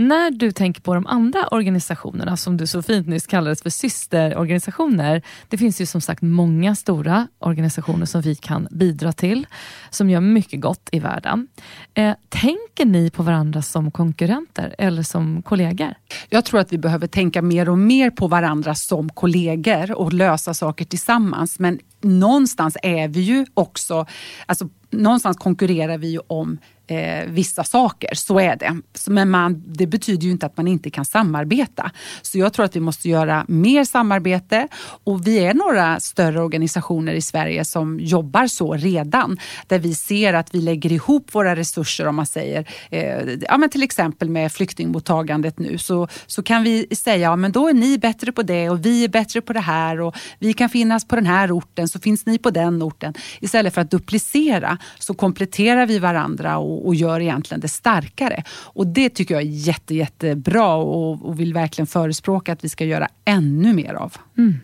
[0.00, 5.22] När du tänker på de andra organisationerna som du så fint nyss kallades för systerorganisationer.
[5.48, 9.46] Det finns ju som sagt många stora organisationer som vi kan bidra till
[9.90, 11.48] som gör mycket gott i världen.
[11.94, 15.94] Eh, tänker ni på varandra som konkurrenter eller som kollegor?
[16.28, 20.54] Jag tror att vi behöver tänka mer och mer på varandra som kollegor och lösa
[20.54, 21.58] saker tillsammans.
[21.58, 24.06] Men någonstans är vi ju också,
[24.46, 26.58] alltså någonstans konkurrerar vi ju om
[26.90, 28.76] eh, vissa saker, så är det.
[28.94, 31.90] Så- Men man, det betyder ju inte att man inte kan samarbeta.
[32.22, 34.68] Så jag tror att vi måste göra mer samarbete
[35.04, 39.38] och vi är några större organisationer i Sverige som jobbar så redan.
[39.66, 43.18] Där vi ser att vi lägger ihop våra resurser om man säger, eh,
[43.48, 47.68] ja, men till exempel med flyktingmottagandet nu så, så kan vi säga, ja men då
[47.68, 50.68] är ni bättre på det och vi är bättre på det här och vi kan
[50.68, 53.14] finnas på den här orten så finns ni på den orten.
[53.40, 58.44] Istället för att duplicera så kompletterar vi varandra och, och, och gör egentligen det starkare.
[58.50, 62.84] Och det tycker jag är jätte, jättebra och, och vill verkligen förespråka att vi ska
[62.84, 64.16] göra ännu mer av.
[64.38, 64.54] Mm.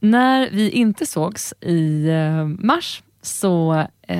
[0.00, 4.18] När vi inte sågs i eh, mars så eh,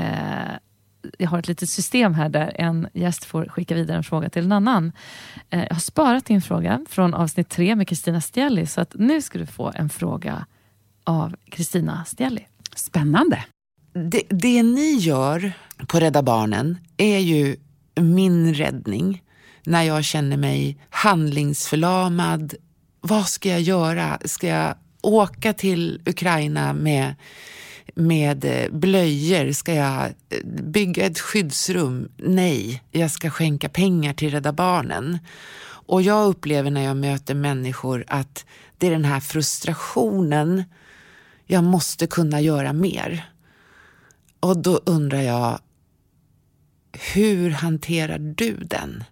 [1.18, 4.45] jag har ett litet system här där en gäst får skicka vidare en fråga till
[4.45, 4.93] en annan.
[5.51, 9.22] Eh, jag har sparat din fråga från avsnitt tre med Kristina Stielli så att nu
[9.22, 10.47] ska du få en fråga
[11.05, 12.47] av Kristina Stielli.
[12.74, 13.45] Spännande.
[14.05, 15.53] Det, det ni gör
[15.86, 17.57] på Rädda Barnen är ju
[17.94, 19.22] min räddning
[19.64, 22.55] när jag känner mig handlingsförlamad.
[23.01, 24.18] Vad ska jag göra?
[24.24, 27.14] Ska jag åka till Ukraina med,
[27.94, 29.53] med eh, blöjor?
[29.53, 32.09] Ska jag eh, bygga ett skyddsrum?
[32.16, 35.18] Nej, jag ska skänka pengar till Rädda Barnen.
[35.68, 38.44] Och jag upplever när jag möter människor att
[38.78, 40.64] det är den här frustrationen.
[41.47, 43.24] Jag måste kunna göra mer.
[44.47, 45.59] Och då undrar jag,
[47.14, 49.05] hur hanterar du den?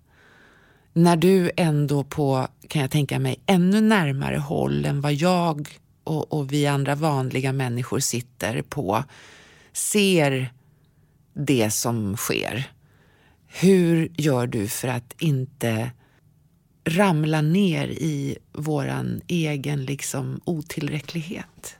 [0.92, 5.68] När du ändå på, kan jag tänka mig, ännu närmare håll än vad jag
[6.04, 9.04] och, och vi andra vanliga människor sitter på,
[9.72, 10.52] ser
[11.32, 12.70] det som sker.
[13.46, 15.90] Hur gör du för att inte
[16.84, 21.76] ramla ner i våran egen liksom otillräcklighet?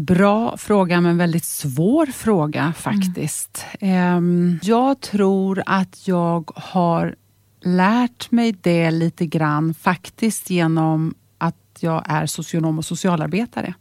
[0.00, 3.64] Bra fråga, men väldigt svår fråga faktiskt.
[3.80, 4.58] Mm.
[4.62, 7.14] Jag tror att jag har
[7.60, 13.74] lärt mig det lite grann faktiskt genom att jag är socionom och socialarbetare.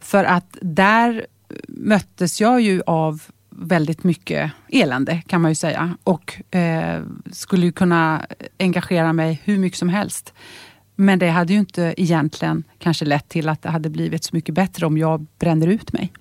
[0.00, 1.26] För att där
[1.68, 7.02] möttes jag ju av väldigt mycket elände kan man ju säga och eh,
[7.32, 8.26] skulle ju kunna
[8.58, 10.32] engagera mig hur mycket som helst.
[10.96, 14.54] Men det hade ju inte egentligen kanske lett till att det hade blivit så mycket
[14.54, 16.12] bättre om jag bränner ut mig.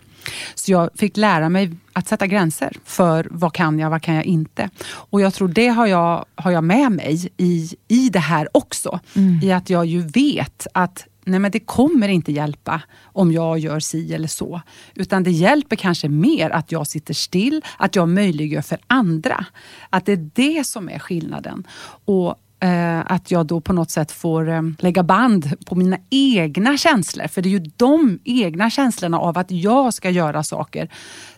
[0.55, 4.25] Så jag fick lära mig att sätta gränser för vad kan jag, vad kan jag
[4.25, 4.69] inte.
[4.85, 8.99] Och jag tror det har jag, har jag med mig i, i det här också.
[9.15, 9.39] Mm.
[9.43, 13.79] I att jag ju vet att nej men det kommer inte hjälpa om jag gör
[13.79, 14.61] si eller så.
[14.95, 19.45] Utan det hjälper kanske mer att jag sitter still, att jag möjliggör för andra.
[19.89, 21.67] Att det är det som är skillnaden.
[22.05, 26.77] Och Eh, att jag då på något sätt får eh, lägga band på mina egna
[26.77, 27.27] känslor.
[27.27, 30.89] För det är ju de egna känslorna av att jag ska göra saker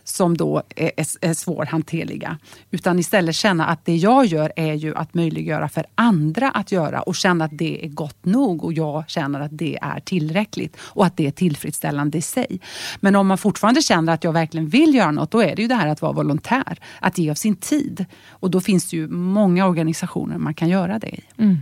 [0.03, 2.37] som då är, är, är svårhanterliga.
[2.71, 7.01] Utan istället känna att det jag gör är ju att möjliggöra för andra att göra
[7.01, 11.05] och känna att det är gott nog och jag känner att det är tillräckligt och
[11.05, 12.59] att det är tillfredsställande i sig.
[12.99, 15.67] Men om man fortfarande känner att jag verkligen vill göra något, då är det ju
[15.67, 16.79] det här att vara volontär.
[16.99, 18.05] Att ge av sin tid.
[18.29, 21.23] Och då finns det ju många organisationer man kan göra det i.
[21.37, 21.57] Mm.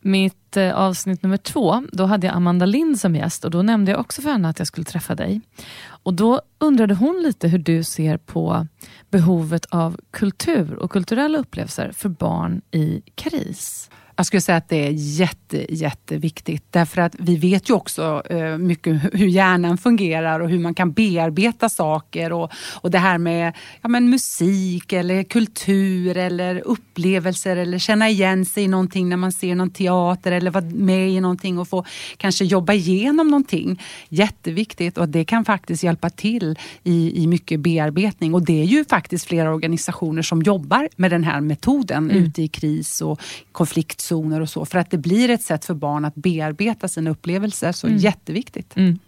[0.00, 3.90] Mitt eh, avsnitt nummer två, då hade jag Amanda Lind som gäst och då nämnde
[3.90, 5.40] jag också för henne att jag skulle träffa dig.
[5.86, 8.66] Och Då undrade hon lite hur du ser på
[9.10, 13.90] behovet av kultur och kulturella upplevelser för barn i kris.
[14.16, 16.64] Jag skulle säga att det är jätte, jätteviktigt.
[16.70, 20.92] Därför att vi vet ju också eh, mycket hur hjärnan fungerar och hur man kan
[20.92, 22.32] bearbeta saker.
[22.32, 23.52] Och, och det här med
[23.82, 29.32] ja, men musik eller kultur eller upplevelser eller känna igen sig i någonting när man
[29.32, 31.84] ser någon teater eller vara med i någonting och få
[32.16, 33.82] kanske jobba igenom någonting.
[34.08, 38.34] Jätteviktigt och det kan faktiskt hjälpa till i, i mycket bearbetning.
[38.34, 42.24] Och det är ju faktiskt flera organisationer som jobbar med den här metoden mm.
[42.24, 43.20] ute i kris och
[43.52, 44.64] konflikt konfliktzoner och så.
[44.64, 47.72] För att det blir ett sätt för barn att bearbeta sina upplevelser.
[47.72, 47.98] Så mm.
[47.98, 48.76] jätteviktigt.
[48.76, 48.98] Mm.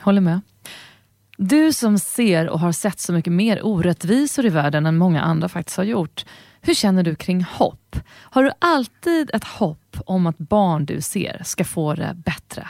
[0.00, 0.40] Håller med.
[1.38, 5.48] Du som ser och har sett så mycket mer orättvisor i världen än många andra
[5.48, 6.24] faktiskt har gjort.
[6.60, 7.96] Hur känner du kring hopp?
[8.32, 12.68] Har du alltid ett hopp om att barn du ser ska få det bättre?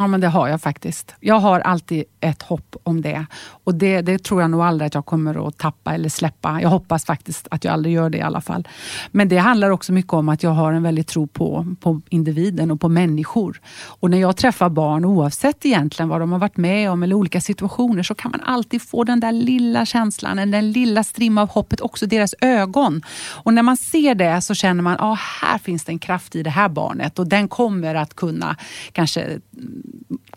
[0.00, 1.14] Ja, men det har jag faktiskt.
[1.20, 3.26] Jag har alltid ett hopp om det.
[3.64, 6.62] Och det, det, tror jag nog aldrig att jag kommer att tappa eller släppa.
[6.62, 8.68] Jag hoppas faktiskt att jag aldrig gör det i alla fall.
[9.10, 12.70] Men det handlar också mycket om att jag har en väldig tro på, på individen
[12.70, 13.60] och på människor.
[13.86, 17.40] Och när jag träffar barn, oavsett egentligen vad de har varit med om eller olika
[17.40, 21.80] situationer, så kan man alltid få den där lilla känslan, den lilla strimma av hoppet,
[21.80, 23.02] också deras ögon.
[23.30, 26.42] Och när man ser det så känner man, ah, här finns det en kraft i
[26.42, 28.56] det här barnet och den kommer att kunna
[28.92, 29.38] kanske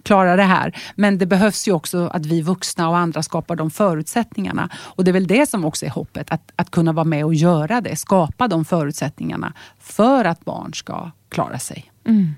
[0.03, 0.77] klara det här.
[0.95, 4.69] Men det behövs ju också att vi vuxna och andra skapar de förutsättningarna.
[4.75, 7.33] Och det är väl det som också är hoppet, att, att kunna vara med och
[7.33, 7.95] göra det.
[7.95, 11.91] Skapa de förutsättningarna för att barn ska klara sig.
[12.07, 12.33] Mm.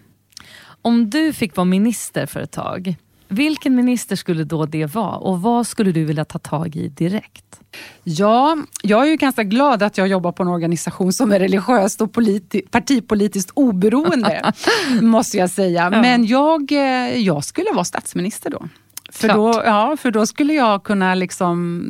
[0.81, 2.95] Om du fick vara minister för ett tag,
[3.33, 7.59] vilken minister skulle då det vara och vad skulle du vilja ta tag i direkt?
[8.03, 12.01] Ja, jag är ju ganska glad att jag jobbar på en organisation som är religiöst
[12.01, 14.53] och politi- partipolitiskt oberoende,
[15.01, 15.89] måste jag säga.
[15.93, 16.01] Ja.
[16.01, 18.67] Men jag, eh, jag skulle vara statsminister då.
[19.11, 21.83] För då, ja, för då skulle jag kunna liksom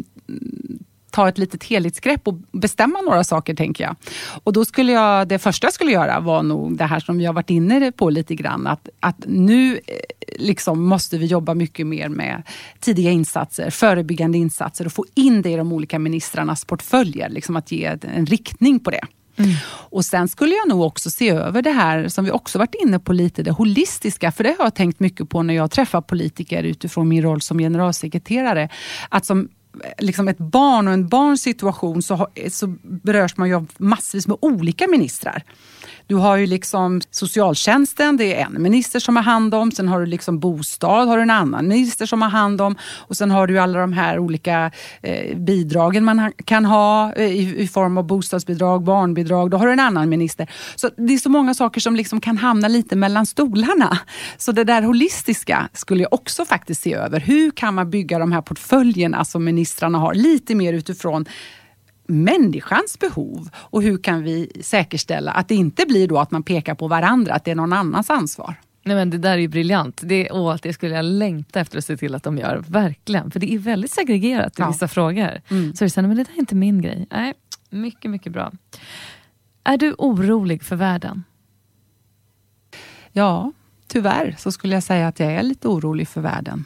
[1.14, 3.96] ta ett litet helhetsgrepp och bestämma några saker, tänker jag.
[4.44, 7.26] Och då skulle jag, det första jag skulle göra var nog det här som vi
[7.26, 9.80] har varit inne på lite grann, att, att nu eh,
[10.40, 12.44] liksom måste vi jobba mycket mer med
[12.80, 17.72] tidiga insatser, förebyggande insatser och få in det i de olika ministrarnas portföljer, liksom att
[17.72, 19.02] ge en riktning på det.
[19.36, 19.56] Mm.
[19.66, 23.00] Och Sen skulle jag nog också se över det här som vi också varit inne
[23.00, 24.32] på lite, det holistiska.
[24.32, 27.58] För det har jag tänkt mycket på när jag träffar politiker utifrån min roll som
[27.58, 28.70] generalsekreterare.
[29.10, 29.50] Att som
[29.98, 34.38] liksom ett barn och en barns situation så, så berörs man ju av massvis med
[34.42, 35.44] olika ministrar.
[36.08, 39.72] Du har ju liksom socialtjänsten, det är en minister som har hand om.
[39.72, 42.76] Sen har du liksom bostad, har du en annan minister som har hand om.
[42.98, 47.62] Och sen har du alla de här olika eh, bidragen man kan ha eh, i,
[47.62, 49.50] i, form av bostadsbidrag, barnbidrag.
[49.50, 50.50] Då har du en annan minister.
[50.76, 53.98] Så Det är så många saker som liksom kan hamna lite mellan stolarna.
[54.38, 57.20] Så det där holistiska skulle jag också faktiskt se över.
[57.20, 61.26] Hur kan man bygga de här portföljerna som ministrarna har lite mer utifrån
[62.06, 66.76] människans behov och hur kan vi säkerställa att det inte blir då att man pekar
[66.76, 68.56] på varandra, att det är någon annans ansvar.
[68.86, 70.02] Nej, men det där är ju briljant.
[70.04, 72.64] Det, åh, det skulle jag längta efter att se till att de gör.
[72.68, 73.32] Verkligen.
[73.32, 74.68] För det är väldigt segregerat i ja.
[74.68, 75.42] vissa frågor.
[75.50, 75.76] Mm.
[75.76, 77.08] Så det är men det där är inte min grej.
[77.12, 77.34] Nej,
[77.70, 78.52] mycket, mycket bra.
[79.64, 81.24] Är du orolig för världen?
[83.12, 83.52] Ja,
[83.94, 86.66] tyvärr så skulle jag säga att jag är lite orolig för världen.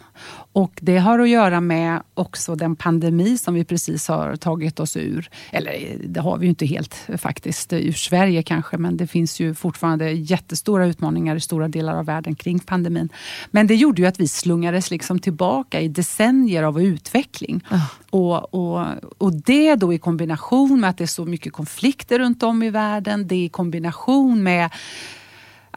[0.54, 4.98] Och Det har att göra med också den pandemi som vi precis har tagit oss
[4.98, 5.30] ur.
[5.52, 9.54] Eller det har vi ju inte helt faktiskt ur Sverige kanske, men det finns ju
[9.54, 13.10] fortfarande jättestora utmaningar i stora delar av världen kring pandemin.
[13.52, 17.64] Men det gjorde ju att vi slungades liksom tillbaka i decennier av utveckling.
[17.72, 17.86] Oh.
[18.10, 18.86] Och, och,
[19.18, 22.70] och det då i kombination med att det är så mycket konflikter runt om i
[22.70, 24.70] världen, det i kombination med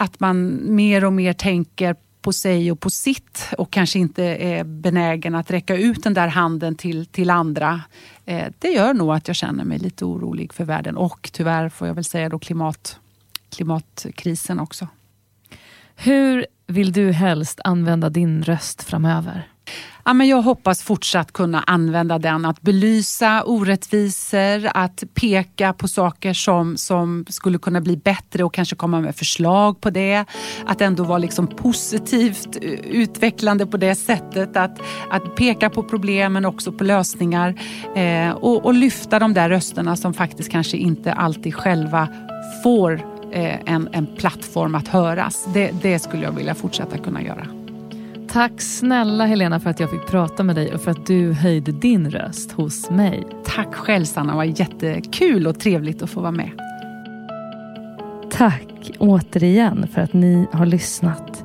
[0.00, 4.64] att man mer och mer tänker på sig och på sitt och kanske inte är
[4.64, 7.82] benägen att räcka ut den där handen till, till andra.
[8.24, 11.86] Eh, det gör nog att jag känner mig lite orolig för världen och tyvärr får
[11.86, 13.00] jag väl säga då klimat,
[13.50, 14.88] klimatkrisen också.
[15.96, 19.48] Hur vill du helst använda din röst framöver?
[20.04, 22.44] Ja, men jag hoppas fortsatt kunna använda den.
[22.44, 28.76] Att belysa orättvisor, att peka på saker som, som skulle kunna bli bättre och kanske
[28.76, 30.24] komma med förslag på det.
[30.66, 34.56] Att ändå vara liksom positivt utvecklande på det sättet.
[34.56, 37.54] Att, att peka på problemen också på lösningar.
[37.96, 42.08] Eh, och, och lyfta de där rösterna som faktiskt kanske inte alltid själva
[42.62, 42.92] får
[43.32, 45.48] eh, en, en plattform att höras.
[45.54, 47.59] Det, det skulle jag vilja fortsätta kunna göra.
[48.32, 51.72] Tack snälla Helena för att jag fick prata med dig och för att du höjde
[51.72, 53.26] din röst hos mig.
[53.44, 56.50] Tack själv Sanna, det var jättekul och trevligt att få vara med.
[58.30, 61.44] Tack återigen för att ni har lyssnat.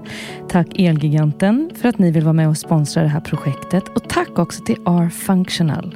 [0.50, 4.40] Tack Elgiganten för att ni vill vara med och sponsra det här projektet och tack
[4.40, 5.96] också till R-Functional.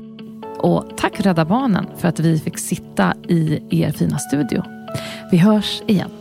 [0.58, 4.64] Och tack Rädda Barnen för att vi fick sitta i er fina studio.
[5.32, 6.19] Vi hörs igen.